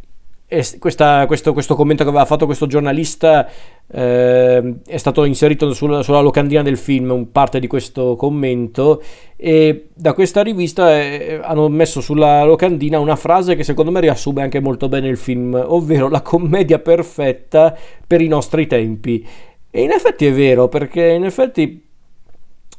questa, 0.78 1.26
questo, 1.26 1.54
questo, 1.54 1.76
commento 1.76 2.04
che 2.04 2.10
aveva 2.10 2.26
fatto 2.26 2.46
questo 2.46 2.68
giornalista 2.68 3.50
eh, 3.92 4.76
è 4.86 4.98
stato 4.98 5.24
inserito 5.24 5.74
sulla, 5.74 6.04
sulla, 6.04 6.20
locandina 6.20 6.62
del 6.62 6.78
film, 6.78 7.26
parte 7.32 7.60
di 7.60 7.66
questo 7.66 8.16
commento, 8.16 9.02
e 9.36 9.88
da 9.94 10.14
questa 10.14 10.44
rivista 10.44 10.96
eh, 10.96 11.40
hanno 11.42 11.68
messo 11.70 12.00
sulla 12.00 12.44
locandina 12.44 13.00
una 13.00 13.16
frase 13.16 13.56
che 13.56 13.64
secondo 13.64 13.90
me 13.90 14.02
riassume 14.02 14.44
anche 14.44 14.60
molto 14.60 14.88
bene 14.88 15.08
il 15.08 15.18
film, 15.18 15.60
ovvero 15.66 16.10
la 16.10 16.22
commedia 16.22 16.78
perfetta 16.78 17.76
per 18.06 18.22
i 18.22 18.28
nostri 18.28 18.68
tempi. 18.68 19.28
E 19.72 19.82
in 19.82 19.92
effetti 19.92 20.28
è 20.28 20.32
vero, 20.32 20.70
perché 20.70 21.10
in 21.10 21.26
effetti 21.26 21.85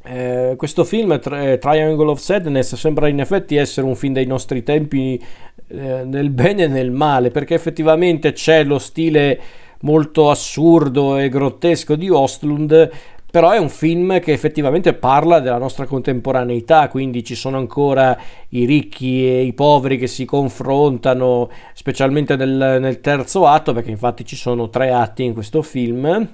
eh, 0.07 0.55
questo 0.57 0.85
film, 0.85 1.19
Tri- 1.19 1.59
Triangle 1.59 2.11
of 2.11 2.21
Sadness, 2.21 2.75
sembra 2.75 3.09
in 3.09 3.21
effetti 3.21 3.57
essere 3.57 3.87
un 3.87 3.97
film 3.97 4.13
dei 4.13 4.27
nostri 4.27 4.63
tempi 4.63 5.21
eh, 5.69 6.05
nel 6.05 6.31
bene 6.31 6.65
e 6.65 6.69
nel 6.69 6.91
male, 6.91 7.31
perché 7.31 7.55
effettivamente 7.55 8.33
c'è 8.33 8.65
lo 8.65 8.79
stile 8.79 9.41
molto 9.81 10.31
assurdo 10.31 11.17
e 11.19 11.29
grottesco 11.29 11.97
di 11.97 12.09
Ostlund, 12.09 12.91
però 13.31 13.51
è 13.51 13.59
un 13.59 13.69
film 13.69 14.19
che 14.21 14.33
effettivamente 14.33 14.95
parla 14.95 15.41
della 15.41 15.59
nostra 15.59 15.85
contemporaneità, 15.85 16.89
quindi 16.89 17.23
ci 17.23 17.35
sono 17.35 17.59
ancora 17.59 18.17
i 18.51 18.65
ricchi 18.65 19.27
e 19.27 19.43
i 19.43 19.53
poveri 19.53 19.99
che 19.99 20.07
si 20.07 20.25
confrontano, 20.25 21.51
specialmente 21.75 22.37
nel, 22.37 22.79
nel 22.81 23.01
terzo 23.01 23.47
atto, 23.47 23.75
perché 23.75 23.91
infatti 23.91 24.25
ci 24.25 24.37
sono 24.37 24.71
tre 24.71 24.91
atti 24.91 25.25
in 25.25 25.35
questo 25.35 25.61
film, 25.61 26.27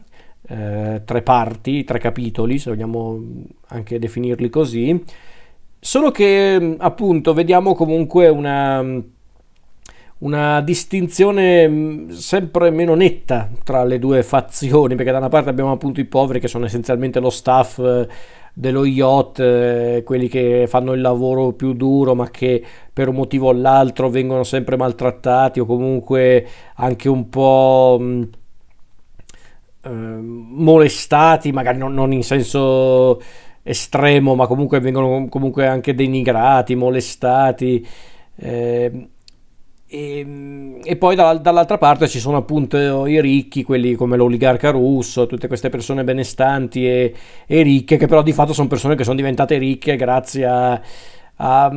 eh, 0.52 1.02
tre 1.04 1.22
parti, 1.22 1.82
tre 1.84 1.98
capitoli, 1.98 2.58
se 2.58 2.70
vogliamo 2.70 3.18
anche 3.68 3.98
definirli 3.98 4.50
così. 4.50 5.02
Solo 5.78 6.10
che 6.10 6.76
appunto 6.78 7.32
vediamo 7.32 7.74
comunque 7.74 8.28
una, 8.28 8.84
una 10.18 10.60
distinzione 10.60 12.06
sempre 12.10 12.70
meno 12.70 12.94
netta 12.94 13.50
tra 13.64 13.82
le 13.84 13.98
due 13.98 14.22
fazioni, 14.22 14.94
perché 14.94 15.10
da 15.10 15.18
una 15.18 15.28
parte 15.28 15.48
abbiamo 15.48 15.72
appunto 15.72 16.00
i 16.00 16.04
poveri 16.04 16.38
che 16.38 16.48
sono 16.48 16.66
essenzialmente 16.66 17.18
lo 17.18 17.30
staff 17.30 17.78
eh, 17.78 18.06
dello 18.52 18.84
yacht, 18.84 19.40
eh, 19.40 20.02
quelli 20.04 20.28
che 20.28 20.66
fanno 20.68 20.92
il 20.92 21.00
lavoro 21.00 21.52
più 21.52 21.72
duro 21.72 22.14
ma 22.14 22.28
che 22.28 22.62
per 22.92 23.08
un 23.08 23.14
motivo 23.14 23.48
o 23.48 23.52
l'altro 23.52 24.10
vengono 24.10 24.44
sempre 24.44 24.76
maltrattati 24.76 25.60
o 25.60 25.64
comunque 25.64 26.46
anche 26.74 27.08
un 27.08 27.30
po' 27.30 28.28
Ehm, 29.84 30.46
molestati, 30.50 31.50
magari 31.50 31.78
non, 31.78 31.92
non, 31.92 32.12
in 32.12 32.22
senso 32.22 33.20
estremo, 33.62 34.34
ma 34.34 34.46
comunque 34.46 34.80
vengono 34.80 35.28
comunque 35.28 35.66
anche 35.66 35.94
denigrati, 35.94 36.74
molestati. 36.74 37.86
Eh, 38.36 39.08
e, 39.86 40.80
e, 40.84 40.96
poi 40.96 41.14
da, 41.16 41.34
dall'altra 41.34 41.78
parte 41.78 42.08
ci 42.08 42.18
sono 42.18 42.38
appunto 42.38 43.06
i 43.06 43.20
ricchi, 43.20 43.62
quelli 43.64 43.94
come 43.94 44.16
l'oligarca 44.16 44.70
russo, 44.70 45.26
tutte 45.26 45.48
queste 45.48 45.68
persone 45.68 46.04
benestanti 46.04 46.86
e, 46.86 47.14
e 47.46 47.62
ricche, 47.62 47.96
che 47.96 48.06
però 48.06 48.22
di 48.22 48.32
fatto 48.32 48.52
sono 48.52 48.68
persone 48.68 48.94
che 48.94 49.04
sono 49.04 49.16
diventate 49.16 49.58
ricche 49.58 49.96
grazie 49.96 50.46
a, 50.46 50.80
a, 51.36 51.70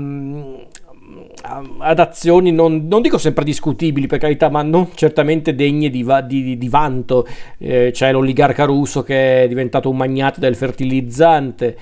ad 1.77 1.99
azioni 1.99 2.51
non, 2.51 2.87
non, 2.87 3.01
dico 3.01 3.17
sempre 3.17 3.43
discutibili 3.43 4.07
per 4.07 4.19
carità, 4.19 4.49
ma 4.49 4.61
non 4.63 4.89
certamente 4.95 5.53
degne 5.55 5.89
di, 5.89 6.05
di, 6.25 6.57
di 6.57 6.69
vanto. 6.69 7.27
Eh, 7.57 7.91
c'è 7.93 8.11
l'oligarca 8.11 8.65
russo 8.65 9.03
che 9.03 9.43
è 9.43 9.47
diventato 9.47 9.89
un 9.89 9.97
magnate 9.97 10.39
del 10.39 10.55
fertilizzante. 10.55 11.77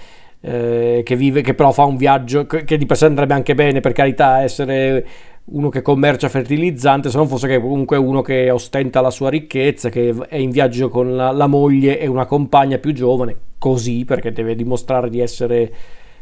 Eh, 0.46 1.03
che 1.06 1.15
vive, 1.15 1.42
che 1.42 1.53
però 1.53 1.72
fa 1.72 1.86
un 1.86 1.96
viaggio 1.96 2.46
che, 2.46 2.65
che 2.65 2.77
di 2.77 2.86
per 2.86 2.98
sé 2.98 3.06
andrebbe 3.06 3.34
anche 3.34 3.56
bene, 3.56 3.80
per 3.80 3.94
carità, 3.94 4.42
essere 4.42 5.06
uno 5.46 5.70
che 5.70 5.82
commercia 5.82 6.30
fertilizzante, 6.30 7.10
se 7.10 7.18
non 7.18 7.27
fosse 7.27 7.48
che 7.48 7.60
comunque 7.60 7.98
uno 7.98 8.22
che 8.22 8.50
ostenta 8.50 9.01
la 9.01 9.10
sua 9.10 9.30
ricchezza, 9.30 9.89
che 9.89 10.13
è 10.27 10.38
in 10.38 10.51
viaggio 10.51 10.89
con 10.89 11.15
la, 11.15 11.32
la 11.32 11.48
moglie 11.48 12.00
e 12.00 12.08
una 12.08 12.25
compagna 12.25 12.77
più 12.77 12.94
giovane, 12.94 13.36
così 13.58 14.03
perché 14.06 14.32
deve 14.32 14.56
dimostrare 14.56 15.10
di 15.10 15.20
essere 15.20 15.72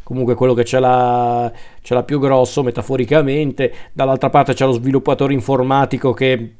comunque 0.03 0.35
quello 0.35 0.53
che 0.53 0.65
ce 0.65 0.79
l'ha, 0.79 1.51
ce 1.81 1.93
l'ha 1.93 2.03
più 2.03 2.19
grosso 2.19 2.63
metaforicamente, 2.63 3.73
dall'altra 3.93 4.29
parte 4.29 4.53
c'è 4.53 4.65
lo 4.65 4.71
sviluppatore 4.71 5.33
informatico 5.33 6.13
che 6.13 6.55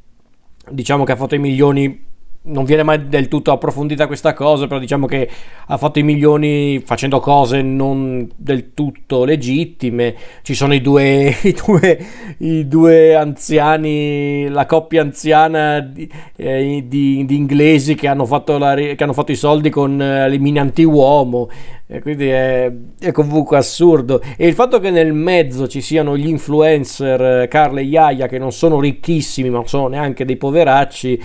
diciamo 0.69 1.03
che 1.03 1.11
ha 1.11 1.15
fatto 1.15 1.35
i 1.35 1.39
milioni 1.39 2.09
non 2.43 2.63
viene 2.63 2.81
mai 2.81 3.07
del 3.07 3.27
tutto 3.27 3.51
approfondita 3.51 4.07
questa 4.07 4.33
cosa, 4.33 4.65
però 4.65 4.79
diciamo 4.79 5.05
che 5.05 5.29
ha 5.67 5.77
fatto 5.77 6.00
i 6.00 6.03
milioni 6.03 6.81
facendo 6.83 7.19
cose 7.19 7.62
non 7.62 8.27
del 8.36 8.74
tutto 8.74 9.25
legittime. 9.25 10.15
Ci 10.41 10.55
sono 10.55 10.74
i 10.74 10.81
due, 10.81 11.36
i 11.43 11.53
due, 11.53 12.05
i 12.39 12.67
due 12.67 13.13
anziani, 13.13 14.48
la 14.50 14.65
coppia 14.65 15.03
anziana 15.03 15.81
di, 15.81 16.10
eh, 16.36 16.83
di, 16.88 17.25
di 17.25 17.36
inglesi 17.36 17.93
che 17.93 18.07
hanno, 18.07 18.25
fatto 18.25 18.57
la, 18.57 18.74
che 18.74 18.98
hanno 18.98 19.13
fatto 19.13 19.31
i 19.31 19.36
soldi 19.36 19.69
con 19.69 20.01
eh, 20.01 20.27
le 20.27 20.39
mine 20.39 20.60
anti-uomo. 20.60 21.48
E 21.86 22.01
quindi 22.01 22.27
è, 22.27 22.71
è, 23.00 23.12
comunque 23.12 23.57
assurdo. 23.57 24.19
E 24.36 24.48
il 24.48 24.55
fatto 24.55 24.79
che 24.79 24.89
nel 24.89 25.13
mezzo 25.13 25.67
ci 25.67 25.81
siano 25.81 26.17
gli 26.17 26.27
influencer 26.27 27.48
Carl 27.50 27.77
e 27.77 27.83
Yaya 27.83 28.25
che 28.27 28.39
non 28.39 28.51
sono 28.51 28.79
ricchissimi, 28.79 29.50
ma 29.51 29.62
sono 29.67 29.88
neanche 29.88 30.25
dei 30.25 30.38
poveracci. 30.38 31.21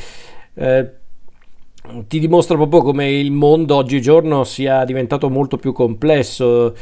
Eh, 0.59 0.91
ti 2.09 2.19
dimostra 2.19 2.57
proprio 2.57 2.83
come 2.83 3.11
il 3.11 3.33
mondo 3.33 3.77
oggigiorno 3.77 4.45
sia 4.45 4.85
diventato 4.85 5.29
molto 5.31 5.57
più 5.57 5.73
complesso 5.73 6.75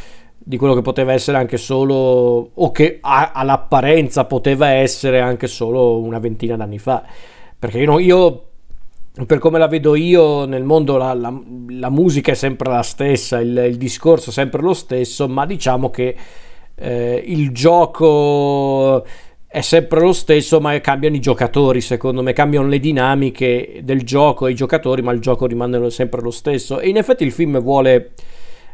di 0.47 0.59
quello 0.59 0.75
che 0.75 0.83
poteva 0.83 1.13
essere 1.13 1.39
anche 1.39 1.57
solo, 1.57 2.51
o 2.53 2.71
che 2.71 2.99
a, 3.01 3.33
all'apparenza 3.33 4.27
poteva 4.27 4.69
essere 4.69 5.21
anche 5.21 5.47
solo 5.47 5.99
una 5.99 6.19
ventina 6.19 6.57
d'anni 6.57 6.79
fa. 6.79 7.03
Perché 7.59 7.79
io, 7.79 7.99
io 7.99 8.43
per 9.27 9.39
come 9.39 9.59
la 9.59 9.69
vedo 9.69 9.95
io 9.95 10.45
nel 10.45 10.65
mondo, 10.65 10.99
la, 10.99 11.15
la, 11.15 11.33
la 11.69 11.89
musica 11.89 12.33
è 12.33 12.35
sempre 12.35 12.71
la 12.71 12.83
stessa, 12.83 13.41
il, 13.41 13.57
il, 13.69 13.77
discorso 13.77 14.29
è 14.31 14.33
sempre 14.33 14.61
lo 14.61 14.75
stesso, 14.75 15.29
ma 15.29 15.47
diciamo 15.47 15.89
che 15.89 16.15
eh, 16.75 17.23
il 17.27 17.53
gioco 17.53 19.07
è 19.55 19.61
sempre 19.61 20.01
lo 20.01 20.13
stesso, 20.13 20.61
ma 20.61 20.81
cambiano 20.81 21.15
i 21.15 21.21
giocatori, 21.21 21.81
secondo 21.81 22.23
me, 22.25 22.33
cambiano 22.33 22.67
le 22.67 22.81
dinamiche 22.81 23.83
del 23.85 24.03
gioco 24.03 24.49
e 24.49 24.51
i 24.51 24.55
giocatori, 24.57 25.01
ma 25.01 25.13
il 25.13 25.21
gioco 25.21 25.47
rimane 25.47 25.91
sempre 25.91 26.21
lo 26.21 26.33
stesso. 26.33 26.81
E 26.81 26.89
in 26.89 26.97
effetti 26.97 27.23
il 27.23 27.31
film 27.31 27.61
vuole 27.63 28.15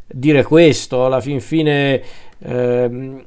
dire 0.07 0.43
questo, 0.43 1.05
alla 1.05 1.21
fin 1.21 1.43
fine 1.43 2.01
ehm, 2.39 3.23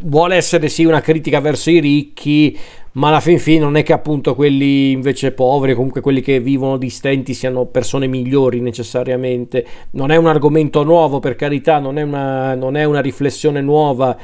vuole 0.00 0.34
essere 0.34 0.68
sì 0.68 0.84
una 0.84 1.00
critica 1.00 1.38
verso 1.38 1.70
i 1.70 1.78
ricchi, 1.78 2.58
ma 2.94 3.06
alla 3.06 3.20
fin 3.20 3.38
fine 3.38 3.60
non 3.60 3.76
è 3.76 3.84
che 3.84 3.92
appunto 3.92 4.34
quelli 4.34 4.90
invece 4.90 5.30
poveri, 5.30 5.74
comunque 5.74 6.00
quelli 6.00 6.20
che 6.20 6.40
vivono 6.40 6.76
di 6.76 6.90
stenti 6.90 7.34
siano 7.34 7.66
persone 7.66 8.08
migliori 8.08 8.58
necessariamente. 8.58 9.64
Non 9.92 10.10
è 10.10 10.16
un 10.16 10.26
argomento 10.26 10.82
nuovo, 10.82 11.20
per 11.20 11.36
carità, 11.36 11.78
non 11.78 11.98
è 11.98 12.02
una, 12.02 12.56
non 12.56 12.76
è 12.76 12.82
una 12.82 13.00
riflessione 13.00 13.60
nuova 13.60 14.18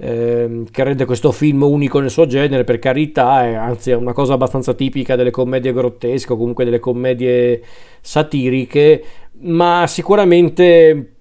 Ehm, 0.00 0.70
che 0.70 0.84
rende 0.84 1.04
questo 1.04 1.32
film 1.32 1.62
unico 1.62 1.98
nel 1.98 2.10
suo 2.10 2.26
genere, 2.26 2.62
per 2.62 2.78
carità, 2.78 3.44
è, 3.44 3.54
anzi 3.54 3.90
è 3.90 3.96
una 3.96 4.12
cosa 4.12 4.34
abbastanza 4.34 4.72
tipica 4.72 5.16
delle 5.16 5.32
commedie 5.32 5.72
grottesche 5.72 6.32
o 6.32 6.36
comunque 6.36 6.64
delle 6.64 6.78
commedie 6.78 7.60
satiriche, 8.00 9.02
ma 9.40 9.86
sicuramente 9.88 11.14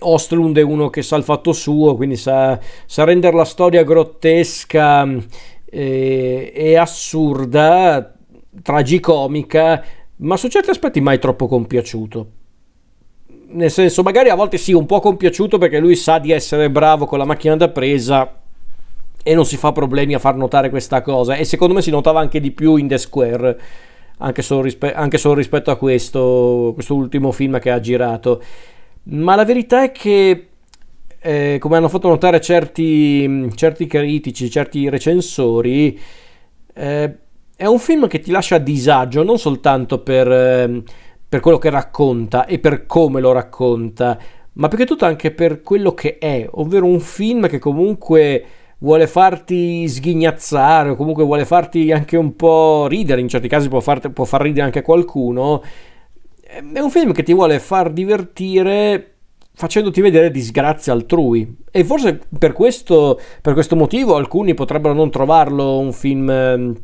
Ostlund 0.00 0.58
è 0.58 0.62
uno 0.62 0.90
che 0.90 1.00
sa 1.02 1.16
il 1.16 1.22
fatto 1.22 1.52
suo, 1.52 1.96
quindi 1.96 2.16
sa, 2.16 2.58
sa 2.84 3.04
rendere 3.04 3.36
la 3.36 3.44
storia 3.44 3.84
grottesca 3.84 5.08
e, 5.64 6.52
e 6.54 6.76
assurda, 6.76 8.14
tragicomica, 8.62 9.82
ma 10.16 10.36
su 10.36 10.48
certi 10.48 10.68
aspetti 10.68 11.00
mai 11.00 11.18
troppo 11.18 11.46
compiaciuto 11.46 12.32
nel 13.52 13.70
senso, 13.70 14.02
magari 14.02 14.28
a 14.28 14.34
volte 14.34 14.58
sì, 14.58 14.72
un 14.72 14.86
po' 14.86 15.00
compiaciuto 15.00 15.58
perché 15.58 15.78
lui 15.78 15.96
sa 15.96 16.18
di 16.18 16.30
essere 16.30 16.70
bravo 16.70 17.06
con 17.06 17.18
la 17.18 17.24
macchina 17.24 17.56
da 17.56 17.68
presa 17.68 18.40
e 19.22 19.34
non 19.34 19.44
si 19.44 19.56
fa 19.56 19.72
problemi 19.72 20.14
a 20.14 20.18
far 20.18 20.36
notare 20.36 20.70
questa 20.70 21.02
cosa. 21.02 21.34
E 21.34 21.44
secondo 21.44 21.74
me 21.74 21.82
si 21.82 21.90
notava 21.90 22.20
anche 22.20 22.40
di 22.40 22.50
più 22.52 22.76
in 22.76 22.88
The 22.88 22.98
Square, 22.98 23.60
anche 24.18 24.42
solo, 24.42 24.62
rispe- 24.62 24.94
anche 24.94 25.18
solo 25.18 25.34
rispetto 25.34 25.70
a 25.70 25.76
questo, 25.76 26.70
questo 26.74 26.94
ultimo 26.94 27.32
film 27.32 27.58
che 27.58 27.70
ha 27.70 27.80
girato. 27.80 28.42
Ma 29.04 29.34
la 29.34 29.44
verità 29.44 29.82
è 29.82 29.92
che, 29.92 30.48
eh, 31.18 31.56
come 31.58 31.76
hanno 31.76 31.88
fatto 31.88 32.08
notare 32.08 32.40
certi, 32.40 33.50
certi 33.54 33.86
critici, 33.86 34.50
certi 34.50 34.88
recensori, 34.88 35.98
eh, 36.74 37.16
è 37.56 37.66
un 37.66 37.78
film 37.78 38.06
che 38.06 38.20
ti 38.20 38.30
lascia 38.30 38.56
a 38.56 38.58
disagio 38.58 39.22
non 39.22 39.38
soltanto 39.38 39.98
per, 39.98 40.30
eh, 40.30 40.82
per 41.30 41.38
quello 41.38 41.58
che 41.58 41.70
racconta 41.70 42.44
e 42.44 42.58
per 42.58 42.86
come 42.86 43.20
lo 43.20 43.30
racconta, 43.30 44.18
ma 44.54 44.66
più 44.66 44.76
che 44.76 44.84
tutto 44.84 45.04
anche 45.04 45.30
per 45.30 45.62
quello 45.62 45.94
che 45.94 46.18
è, 46.18 46.44
ovvero 46.50 46.86
un 46.86 46.98
film 46.98 47.46
che 47.46 47.60
comunque 47.60 48.44
vuole 48.78 49.06
farti 49.06 49.86
sghignazzare 49.86 50.90
o 50.90 50.96
comunque 50.96 51.22
vuole 51.22 51.44
farti 51.44 51.92
anche 51.92 52.16
un 52.16 52.34
po' 52.34 52.88
ridere, 52.88 53.20
in 53.20 53.28
certi 53.28 53.46
casi 53.46 53.68
può, 53.68 53.78
farti, 53.78 54.10
può 54.10 54.24
far 54.24 54.42
ridere 54.42 54.66
anche 54.66 54.82
qualcuno, 54.82 55.62
è 56.42 56.80
un 56.80 56.90
film 56.90 57.12
che 57.12 57.22
ti 57.22 57.32
vuole 57.32 57.60
far 57.60 57.92
divertire 57.92 59.14
facendoti 59.52 60.00
vedere 60.00 60.32
disgrazie 60.32 60.90
altrui. 60.90 61.58
E 61.70 61.84
forse 61.84 62.18
per 62.36 62.52
questo, 62.52 63.20
per 63.40 63.52
questo 63.52 63.76
motivo 63.76 64.16
alcuni 64.16 64.54
potrebbero 64.54 64.94
non 64.94 65.12
trovarlo 65.12 65.78
un 65.78 65.92
film 65.92 66.74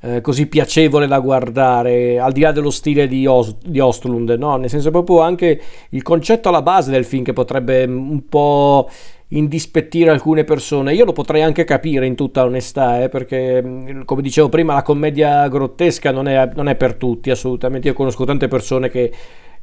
eh, 0.00 0.20
così 0.20 0.46
piacevole 0.46 1.06
da 1.06 1.18
guardare 1.18 2.20
al 2.20 2.32
di 2.32 2.40
là 2.40 2.52
dello 2.52 2.70
stile 2.70 3.08
di, 3.08 3.26
Os- 3.26 3.56
di 3.64 3.80
Ostlund 3.80 4.30
no? 4.38 4.56
nel 4.56 4.70
senso 4.70 4.90
proprio 4.90 5.20
anche 5.20 5.60
il 5.90 6.02
concetto 6.02 6.48
alla 6.48 6.62
base 6.62 6.90
del 6.90 7.04
film 7.04 7.24
che 7.24 7.32
potrebbe 7.32 7.84
un 7.84 8.28
po' 8.28 8.88
indispettire 9.28 10.10
alcune 10.10 10.44
persone. 10.44 10.94
Io 10.94 11.04
lo 11.04 11.12
potrei 11.12 11.42
anche 11.42 11.64
capire 11.64 12.06
in 12.06 12.14
tutta 12.14 12.44
onestà, 12.44 13.02
eh, 13.02 13.08
perché 13.08 13.62
mm, 13.62 14.02
come 14.02 14.22
dicevo 14.22 14.48
prima 14.48 14.74
la 14.74 14.82
commedia 14.82 15.46
grottesca 15.48 16.10
non 16.10 16.28
è, 16.28 16.50
non 16.54 16.68
è, 16.68 16.76
per 16.76 16.94
tutti 16.94 17.30
assolutamente. 17.30 17.88
Io 17.88 17.94
conosco 17.94 18.24
tante 18.24 18.48
persone 18.48 18.88
che 18.88 19.12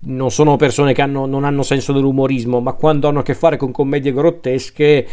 non 0.07 0.29
sono 0.29 0.55
persone 0.55 0.93
che 0.93 1.01
hanno, 1.01 1.25
non 1.25 1.45
hanno 1.45 1.63
senso 1.63 1.93
dell'umorismo, 1.93 2.59
ma 2.59 2.73
quando 2.73 3.07
hanno 3.07 3.19
a 3.19 3.23
che 3.23 3.33
fare 3.33 3.57
con 3.57 3.71
commedie 3.71 4.13
grottesche 4.13 5.07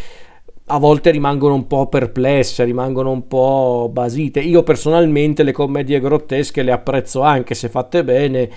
a 0.66 0.78
volte 0.78 1.10
rimangono 1.10 1.54
un 1.54 1.66
po' 1.66 1.88
perplesse, 1.88 2.64
rimangono 2.64 3.10
un 3.10 3.26
po' 3.26 3.90
basite. 3.92 4.40
Io 4.40 4.62
personalmente 4.62 5.42
le 5.42 5.52
commedie 5.52 6.00
grottesche 6.00 6.62
le 6.62 6.72
apprezzo 6.72 7.20
anche 7.22 7.54
se 7.54 7.68
fatte 7.68 8.04
bene. 8.04 8.48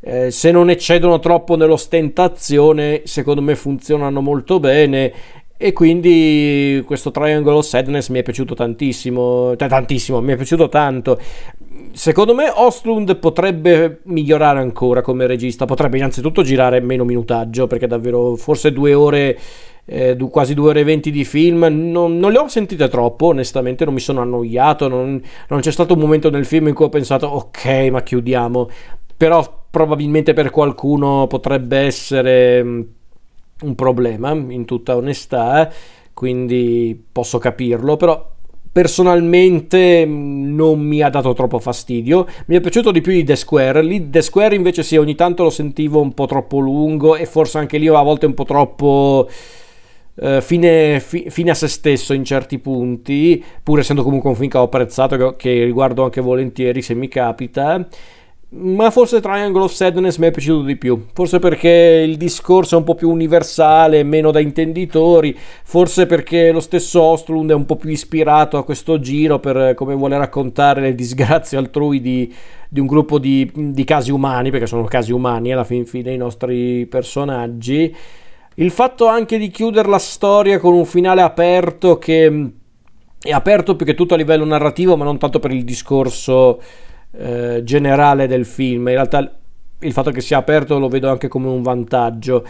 Eh, 0.00 0.30
se 0.30 0.50
non 0.50 0.68
eccedono 0.68 1.18
troppo 1.18 1.56
nell'ostentazione, 1.56 3.02
secondo 3.04 3.40
me 3.40 3.56
funzionano 3.56 4.20
molto 4.20 4.60
bene 4.60 5.12
e 5.56 5.72
quindi 5.72 6.82
questo 6.84 7.10
Triangle 7.10 7.54
of 7.54 7.64
Sadness 7.64 8.08
mi 8.10 8.18
è 8.18 8.22
piaciuto 8.22 8.54
tantissimo, 8.54 9.56
cioè 9.56 9.68
tantissimo, 9.68 10.20
mi 10.20 10.32
è 10.32 10.36
piaciuto 10.36 10.68
tanto. 10.68 11.18
Secondo 11.94 12.34
me 12.34 12.50
Ostlund 12.52 13.16
potrebbe 13.18 14.00
migliorare 14.06 14.58
ancora 14.58 15.00
come 15.00 15.28
regista, 15.28 15.64
potrebbe 15.64 15.96
innanzitutto 15.96 16.42
girare 16.42 16.80
meno 16.80 17.04
minutaggio, 17.04 17.68
perché 17.68 17.86
davvero 17.86 18.34
forse 18.34 18.72
due 18.72 18.94
ore, 18.94 19.38
eh, 19.84 20.16
quasi 20.28 20.54
due 20.54 20.70
ore 20.70 20.80
e 20.80 20.84
venti 20.84 21.12
di 21.12 21.24
film, 21.24 21.60
non, 21.70 22.18
non, 22.18 22.32
le 22.32 22.38
ho 22.38 22.48
sentite 22.48 22.88
troppo, 22.88 23.26
onestamente 23.26 23.84
non 23.84 23.94
mi 23.94 24.00
sono 24.00 24.22
annoiato, 24.22 24.88
non, 24.88 25.22
non 25.48 25.60
c'è 25.60 25.70
stato 25.70 25.94
un 25.94 26.00
momento 26.00 26.30
nel 26.30 26.44
film 26.44 26.66
in 26.66 26.74
cui 26.74 26.86
ho 26.86 26.88
pensato 26.88 27.28
ok 27.28 27.88
ma 27.92 28.02
chiudiamo, 28.02 28.68
però 29.16 29.66
probabilmente 29.70 30.32
per 30.32 30.50
qualcuno 30.50 31.28
potrebbe 31.28 31.78
essere 31.78 32.60
un 32.60 33.74
problema, 33.76 34.32
in 34.32 34.64
tutta 34.64 34.96
onestà, 34.96 35.70
quindi 36.12 37.00
posso 37.12 37.38
capirlo, 37.38 37.96
però 37.96 38.33
personalmente 38.74 40.04
non 40.04 40.80
mi 40.80 41.00
ha 41.00 41.08
dato 41.08 41.32
troppo 41.32 41.60
fastidio. 41.60 42.26
Mi 42.46 42.56
è 42.56 42.60
piaciuto 42.60 42.90
di 42.90 43.00
più 43.00 43.12
di 43.12 43.22
The 43.22 43.36
Square. 43.36 43.84
Lì 43.84 44.10
The 44.10 44.20
Square 44.20 44.56
invece 44.56 44.82
sì, 44.82 44.96
ogni 44.96 45.14
tanto 45.14 45.44
lo 45.44 45.50
sentivo 45.50 46.00
un 46.00 46.12
po' 46.12 46.26
troppo 46.26 46.58
lungo 46.58 47.14
e 47.14 47.24
forse 47.24 47.58
anche 47.58 47.78
lì 47.78 47.86
a 47.86 48.02
volte 48.02 48.26
un 48.26 48.34
po' 48.34 48.42
troppo 48.42 49.28
eh, 50.16 50.42
fine, 50.42 50.98
fi, 50.98 51.26
fine, 51.30 51.52
a 51.52 51.54
se 51.54 51.68
stesso 51.68 52.14
in 52.14 52.24
certi 52.24 52.58
punti, 52.58 53.42
pur 53.62 53.78
essendo 53.78 54.02
comunque 54.02 54.30
un 54.30 54.34
film 54.34 54.50
che 54.50 54.58
ho 54.58 54.62
apprezzato, 54.62 55.16
che, 55.16 55.36
che 55.36 55.64
riguardo 55.64 56.02
anche 56.02 56.20
volentieri 56.20 56.82
se 56.82 56.94
mi 56.94 57.06
capita 57.06 57.86
ma 58.56 58.90
forse 58.90 59.20
Triangle 59.20 59.64
of 59.64 59.72
Sadness 59.72 60.18
mi 60.18 60.28
è 60.28 60.30
piaciuto 60.30 60.62
di 60.62 60.76
più, 60.76 61.06
forse 61.12 61.40
perché 61.40 62.04
il 62.06 62.16
discorso 62.16 62.76
è 62.76 62.78
un 62.78 62.84
po' 62.84 62.94
più 62.94 63.10
universale, 63.10 64.04
meno 64.04 64.30
da 64.30 64.38
intenditori, 64.38 65.36
forse 65.64 66.06
perché 66.06 66.52
lo 66.52 66.60
stesso 66.60 67.02
Ostlund 67.02 67.50
è 67.50 67.54
un 67.54 67.66
po' 67.66 67.74
più 67.74 67.90
ispirato 67.90 68.56
a 68.56 68.64
questo 68.64 69.00
giro 69.00 69.40
per 69.40 69.74
come 69.74 69.94
vuole 69.94 70.16
raccontare 70.16 70.80
le 70.80 70.94
disgrazie 70.94 71.58
altrui 71.58 72.00
di, 72.00 72.32
di 72.68 72.78
un 72.78 72.86
gruppo 72.86 73.18
di, 73.18 73.50
di, 73.52 73.84
casi 73.84 74.12
umani, 74.12 74.50
perché 74.50 74.66
sono 74.66 74.84
casi 74.84 75.10
umani 75.10 75.52
alla 75.52 75.64
fin 75.64 75.84
fine 75.84 76.12
i 76.12 76.16
nostri 76.16 76.86
personaggi. 76.86 77.94
Il 78.56 78.70
fatto 78.70 79.08
anche 79.08 79.36
di 79.36 79.48
chiudere 79.48 79.88
la 79.88 79.98
storia 79.98 80.60
con 80.60 80.74
un 80.74 80.84
finale 80.84 81.22
aperto 81.22 81.98
che 81.98 82.50
è 83.20 83.32
aperto 83.32 83.74
più 83.74 83.84
che 83.84 83.94
tutto 83.94 84.14
a 84.14 84.16
livello 84.16 84.44
narrativo, 84.44 84.96
ma 84.96 85.02
non 85.02 85.18
tanto 85.18 85.40
per 85.40 85.50
il 85.50 85.64
discorso 85.64 86.60
eh, 87.16 87.62
generale 87.64 88.26
del 88.26 88.44
film. 88.44 88.88
In 88.88 88.94
realtà 88.94 89.38
il 89.80 89.92
fatto 89.92 90.10
che 90.10 90.20
sia 90.20 90.38
aperto 90.38 90.78
lo 90.78 90.88
vedo 90.88 91.10
anche 91.10 91.28
come 91.28 91.48
un 91.48 91.62
vantaggio. 91.62 92.44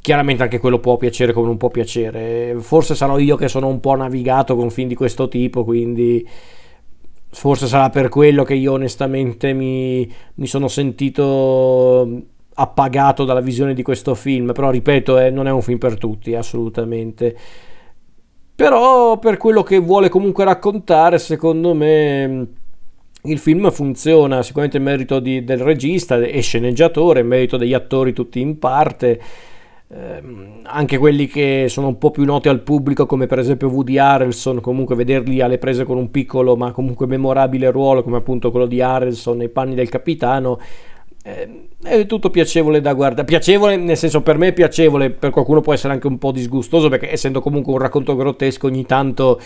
Chiaramente 0.00 0.42
anche 0.42 0.58
quello 0.58 0.78
può 0.78 0.96
piacere 0.96 1.32
come 1.32 1.46
non 1.46 1.56
può 1.56 1.68
piacere. 1.68 2.56
Forse 2.58 2.94
sarò 2.94 3.18
io 3.18 3.36
che 3.36 3.48
sono 3.48 3.68
un 3.68 3.80
po' 3.80 3.94
navigato 3.94 4.56
con 4.56 4.70
film 4.70 4.88
di 4.88 4.94
questo 4.94 5.28
tipo, 5.28 5.64
quindi 5.64 6.26
forse 7.32 7.66
sarà 7.66 7.90
per 7.90 8.08
quello 8.08 8.42
che 8.42 8.54
io 8.54 8.72
onestamente 8.72 9.52
mi, 9.52 10.10
mi 10.34 10.46
sono 10.46 10.68
sentito 10.68 12.08
appagato 12.54 13.24
dalla 13.24 13.40
visione 13.40 13.74
di 13.74 13.82
questo 13.82 14.14
film. 14.14 14.52
Però 14.52 14.70
ripeto, 14.70 15.18
eh, 15.18 15.30
non 15.30 15.46
è 15.46 15.50
un 15.50 15.62
film 15.62 15.78
per 15.78 15.98
tutti, 15.98 16.34
assolutamente. 16.34 17.36
Però 18.54 19.18
per 19.18 19.36
quello 19.36 19.62
che 19.62 19.78
vuole 19.78 20.08
comunque 20.08 20.44
raccontare, 20.44 21.18
secondo 21.18 21.74
me 21.74 22.48
il 23.22 23.38
film 23.38 23.70
funziona 23.70 24.42
sicuramente 24.42 24.78
in 24.78 24.84
merito 24.84 25.20
di, 25.20 25.44
del 25.44 25.58
regista 25.58 26.18
e 26.18 26.40
sceneggiatore, 26.40 27.20
in 27.20 27.26
merito 27.26 27.56
degli 27.56 27.74
attori 27.74 28.12
tutti 28.12 28.40
in 28.40 28.58
parte, 28.58 29.20
eh, 29.88 30.22
anche 30.62 30.98
quelli 30.98 31.26
che 31.26 31.66
sono 31.68 31.88
un 31.88 31.98
po' 31.98 32.10
più 32.10 32.24
noti 32.24 32.48
al 32.48 32.60
pubblico 32.60 33.06
come 33.06 33.26
per 33.26 33.38
esempio 33.38 33.68
Woody 33.68 33.98
Harrelson, 33.98 34.60
comunque 34.60 34.94
vederli 34.94 35.40
alle 35.40 35.58
prese 35.58 35.84
con 35.84 35.98
un 35.98 36.10
piccolo 36.10 36.56
ma 36.56 36.70
comunque 36.70 37.06
memorabile 37.06 37.70
ruolo 37.70 38.02
come 38.02 38.16
appunto 38.16 38.50
quello 38.50 38.66
di 38.66 38.80
Harrelson 38.80 39.36
nei 39.36 39.48
panni 39.48 39.74
del 39.74 39.88
capitano, 39.88 40.58
eh, 41.22 41.66
è 41.82 42.06
tutto 42.06 42.30
piacevole 42.30 42.80
da 42.80 42.94
guardare, 42.94 43.26
piacevole 43.26 43.76
nel 43.76 43.96
senso 43.96 44.22
per 44.22 44.38
me 44.38 44.48
è 44.48 44.52
piacevole, 44.52 45.10
per 45.10 45.30
qualcuno 45.30 45.60
può 45.60 45.74
essere 45.74 45.92
anche 45.92 46.06
un 46.06 46.18
po' 46.18 46.32
disgustoso 46.32 46.88
perché 46.88 47.10
essendo 47.10 47.40
comunque 47.40 47.72
un 47.72 47.78
racconto 47.80 48.16
grottesco 48.16 48.66
ogni 48.66 48.86
tanto 48.86 49.38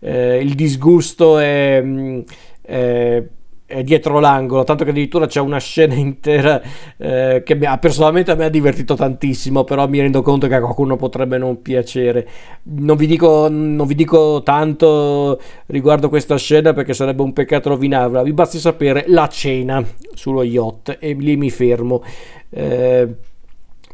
eh, 0.00 0.40
il 0.40 0.54
disgusto 0.54 1.38
è 1.38 1.80
mm, 1.82 2.20
eh, 2.66 3.28
è 3.66 3.82
dietro 3.82 4.20
l'angolo, 4.20 4.62
tanto 4.62 4.84
che 4.84 4.90
addirittura 4.90 5.26
c'è 5.26 5.40
una 5.40 5.58
scena 5.58 5.94
intera 5.98 6.62
eh, 6.96 7.42
che 7.44 7.54
mi 7.56 7.66
ha, 7.66 7.76
personalmente 7.78 8.34
me 8.36 8.44
ha 8.44 8.48
divertito 8.48 8.94
tantissimo, 8.94 9.64
però 9.64 9.88
mi 9.88 10.00
rendo 10.00 10.22
conto 10.22 10.46
che 10.46 10.54
a 10.54 10.60
qualcuno 10.60 10.96
potrebbe 10.96 11.36
non 11.36 11.60
piacere. 11.62 12.28
Non 12.62 12.96
vi 12.96 13.06
dico, 13.06 13.48
non 13.50 13.86
vi 13.86 13.96
dico 13.96 14.42
tanto 14.44 15.40
riguardo 15.66 16.08
questa 16.08 16.36
scena 16.38 16.72
perché 16.72 16.94
sarebbe 16.94 17.22
un 17.22 17.32
peccato 17.32 17.70
rovinarla, 17.70 18.22
vi 18.22 18.32
basti 18.32 18.58
sapere 18.58 19.04
la 19.08 19.26
cena 19.28 19.84
sullo 20.14 20.44
yacht 20.44 20.98
e 21.00 21.12
lì 21.14 21.36
mi 21.36 21.50
fermo. 21.50 22.04
Eh, 22.50 23.08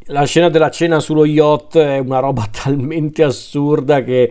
la 0.07 0.25
scena 0.25 0.51
della 0.51 0.71
cena 0.71 1.01
sullo 1.01 1.25
yacht 1.25 1.79
è 1.79 1.99
una 1.99 2.19
roba 2.19 2.47
talmente 2.53 3.23
assurda 3.23 4.03
che 4.05 4.31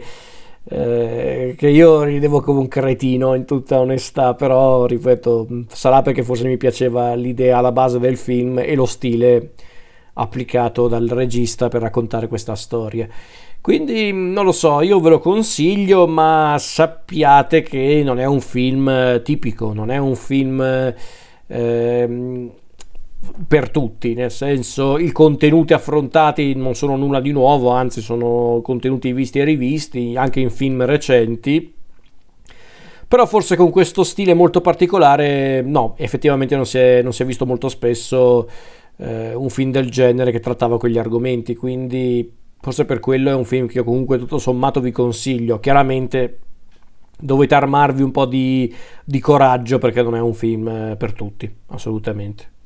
eh, 0.64 1.56
che 1.58 1.68
io 1.68 2.04
ridevo 2.04 2.42
come 2.42 2.60
un 2.60 2.68
cretino 2.68 3.34
in 3.34 3.46
tutta 3.46 3.80
onestà, 3.80 4.36
però 4.36 4.86
ripeto, 4.86 5.48
sarà 5.70 6.02
perché 6.02 6.24
forse 6.24 6.48
mi 6.48 6.58
piaceva 6.58 7.14
l'idea 7.16 7.58
alla 7.58 7.72
base 7.72 8.00
del 8.00 8.18
film 8.18 8.60
e 8.60 8.76
lo 8.76 8.86
stile 8.86 9.54
applicato 10.14 10.88
dal 10.88 11.08
regista 11.08 11.68
per 11.68 11.82
raccontare 11.82 12.28
questa 12.28 12.56
storia. 12.56 13.08
Quindi 13.60 14.12
non 14.12 14.46
lo 14.46 14.52
so, 14.52 14.82
io 14.82 15.00
ve 15.00 15.10
lo 15.10 15.20
consiglio, 15.20 16.08
ma 16.08 16.56
sappiate 16.58 17.62
che 17.62 18.02
non 18.04 18.20
è 18.20 18.26
un 18.26 18.42
film 18.42 19.22
tipico, 19.22 19.74
non 19.74 19.92
è 19.92 19.98
un 19.98 20.16
film 20.16 20.62
eh, 21.48 22.52
per 23.48 23.70
tutti, 23.70 24.14
nel 24.14 24.32
senso 24.32 24.98
i 24.98 25.12
contenuti 25.12 25.74
affrontati 25.74 26.56
non 26.56 26.74
sono 26.74 26.96
nulla 26.96 27.20
di 27.20 27.32
nuovo, 27.32 27.70
anzi 27.70 28.02
sono 28.02 28.62
contenuti 28.64 29.14
visti 29.14 29.40
e 29.40 29.44
rivisti 29.44 30.16
anche 30.16 30.40
in 30.40 30.50
film 30.50 30.84
recenti. 30.86 31.74
Però 33.08 33.26
forse 33.26 33.56
con 33.58 33.70
questo 33.72 34.04
stile 34.04 34.34
molto 34.34 34.62
particolare, 34.62 35.62
no, 35.62 35.96
effettivamente 35.98 36.56
non 36.56 36.66
si 36.66 36.78
è, 36.78 37.02
non 37.02 37.14
si 37.14 37.24
è 37.24 37.26
visto 37.26 37.46
molto 37.46 37.68
spesso 37.68 38.50
eh, 38.98 39.34
un 39.34 39.50
film 39.50 39.72
del 39.72 39.92
genere 39.92 40.32
che 40.32 40.40
trattava 40.40 40.80
quegli 40.80 40.98
argomenti, 40.98 41.56
quindi 41.56 42.32
forse 42.60 42.86
per 42.86 43.00
quello 43.00 43.30
è 43.30 43.34
un 43.34 43.44
film 43.44 43.68
che 43.68 43.80
io 43.80 43.84
comunque 43.84 44.18
tutto 44.18 44.38
sommato 44.38 44.80
vi 44.80 44.92
consiglio. 44.92 45.60
Chiaramente 45.60 46.38
dovete 47.20 47.54
armarvi 47.54 48.02
un 48.02 48.12
po' 48.12 48.26
di, 48.26 48.74
di 49.04 49.20
coraggio 49.20 49.78
perché 49.78 50.02
non 50.02 50.16
è 50.16 50.22
un 50.22 50.34
film 50.34 50.68
eh, 50.68 50.96
per 50.96 51.12
tutti, 51.14 51.54
assolutamente. 51.68 52.60